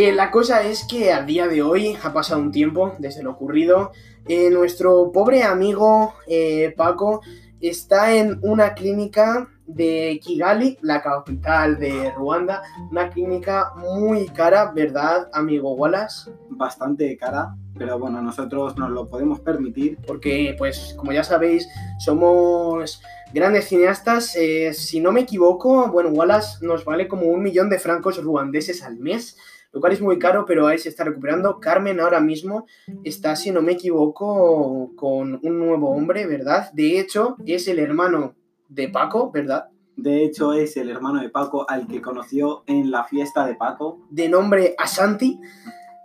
Eh, 0.00 0.12
la 0.12 0.30
cosa 0.30 0.62
es 0.62 0.84
que 0.84 1.12
a 1.12 1.24
día 1.24 1.48
de 1.48 1.60
hoy 1.60 1.96
ha 2.04 2.12
pasado 2.12 2.40
un 2.40 2.52
tiempo 2.52 2.94
desde 3.00 3.24
lo 3.24 3.32
ocurrido. 3.32 3.90
Eh, 4.28 4.48
nuestro 4.48 5.10
pobre 5.10 5.42
amigo 5.42 6.14
eh, 6.28 6.72
Paco 6.76 7.20
está 7.60 8.14
en 8.14 8.38
una 8.42 8.74
clínica 8.74 9.48
de 9.66 10.20
Kigali, 10.22 10.78
la 10.82 11.02
capital 11.02 11.80
de 11.80 12.12
Ruanda. 12.12 12.62
Una 12.92 13.10
clínica 13.10 13.72
muy 13.76 14.28
cara, 14.28 14.70
¿verdad, 14.70 15.28
amigo 15.32 15.74
Wallace? 15.74 16.30
bastante 16.50 17.16
cara, 17.16 17.54
pero 17.76 17.98
bueno, 17.98 18.20
nosotros 18.20 18.76
nos 18.76 18.90
lo 18.90 19.08
podemos 19.08 19.40
permitir. 19.40 19.98
Porque, 20.06 20.54
pues, 20.58 20.94
como 20.96 21.12
ya 21.12 21.24
sabéis, 21.24 21.68
somos 21.98 23.02
grandes 23.32 23.68
cineastas. 23.68 24.36
Eh, 24.36 24.72
si 24.74 25.00
no 25.00 25.12
me 25.12 25.20
equivoco, 25.20 25.88
bueno, 25.88 26.10
Wallace 26.10 26.64
nos 26.64 26.84
vale 26.84 27.08
como 27.08 27.26
un 27.26 27.42
millón 27.42 27.70
de 27.70 27.78
francos 27.78 28.22
ruandeses 28.22 28.82
al 28.82 28.96
mes, 28.98 29.36
lo 29.72 29.80
cual 29.80 29.92
es 29.92 30.00
muy 30.00 30.18
caro, 30.18 30.44
pero 30.46 30.70
él 30.70 30.78
se 30.78 30.88
está 30.88 31.04
recuperando. 31.04 31.60
Carmen 31.60 32.00
ahora 32.00 32.20
mismo 32.20 32.66
está, 33.04 33.36
si 33.36 33.50
no 33.50 33.62
me 33.62 33.72
equivoco, 33.72 34.92
con 34.96 35.40
un 35.42 35.58
nuevo 35.58 35.90
hombre, 35.90 36.26
¿verdad? 36.26 36.70
De 36.72 36.98
hecho, 36.98 37.36
es 37.46 37.68
el 37.68 37.78
hermano 37.78 38.34
de 38.68 38.88
Paco, 38.88 39.30
¿verdad? 39.30 39.68
De 39.96 40.24
hecho, 40.24 40.52
es 40.52 40.76
el 40.76 40.90
hermano 40.90 41.20
de 41.20 41.28
Paco 41.28 41.68
al 41.68 41.88
que 41.88 42.00
conoció 42.00 42.62
en 42.66 42.90
la 42.90 43.04
fiesta 43.04 43.44
de 43.44 43.56
Paco. 43.56 44.06
de 44.10 44.28
nombre 44.28 44.74
Ashanti, 44.78 45.40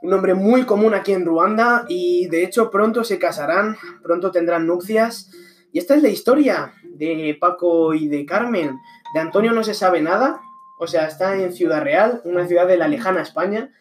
un 0.02 0.10
nombre 0.10 0.34
muy 0.34 0.64
común 0.64 0.94
aquí 0.94 1.14
en 1.14 1.26
Ruanda 1.26 1.86
y 1.88 2.28
de 2.28 2.44
hecho 2.44 2.70
pronto 2.70 3.04
se 3.04 3.20
casarán, 3.20 3.78
pronto 4.02 4.32
tendrán 4.32 4.68
nupcias. 4.68 5.32
Y 5.72 5.80
esta 5.80 5.96
es 5.96 6.04
la 6.04 6.10
historia 6.10 6.74
de 6.84 7.38
Paco 7.40 7.94
y 7.94 8.08
de 8.08 8.26
Carmen. 8.26 8.78
De 9.14 9.20
Antonio 9.20 9.54
no 9.54 9.64
se 9.64 9.74
sabe 9.74 10.02
nada, 10.02 10.42
o 10.84 10.88
sea, 10.88 11.08
está 11.08 11.38
en 11.38 11.54
Ciudad 11.54 11.82
Real, 11.82 12.22
una 12.26 12.46
ciudad 12.46 12.68
de 12.68 12.76
la 12.76 12.90
lejana 12.90 13.22
España, 13.22 13.72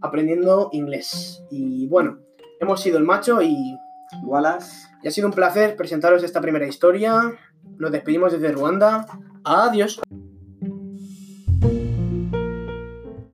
aprendiendo 0.00 0.68
inglés. 0.72 1.42
Y 1.50 1.88
bueno, 1.88 2.20
hemos 2.60 2.80
sido 2.80 2.98
el 2.98 3.04
macho 3.04 3.42
y, 3.42 3.76
Wallace, 4.22 4.86
y 5.02 5.08
ha 5.08 5.10
sido 5.10 5.26
un 5.26 5.34
placer 5.34 5.76
presentaros 5.76 6.22
esta 6.22 6.40
primera 6.40 6.66
historia. 6.66 7.34
Nos 7.78 7.90
despedimos 7.90 8.32
desde 8.32 8.52
Ruanda. 8.52 9.06
Adiós. 9.44 10.00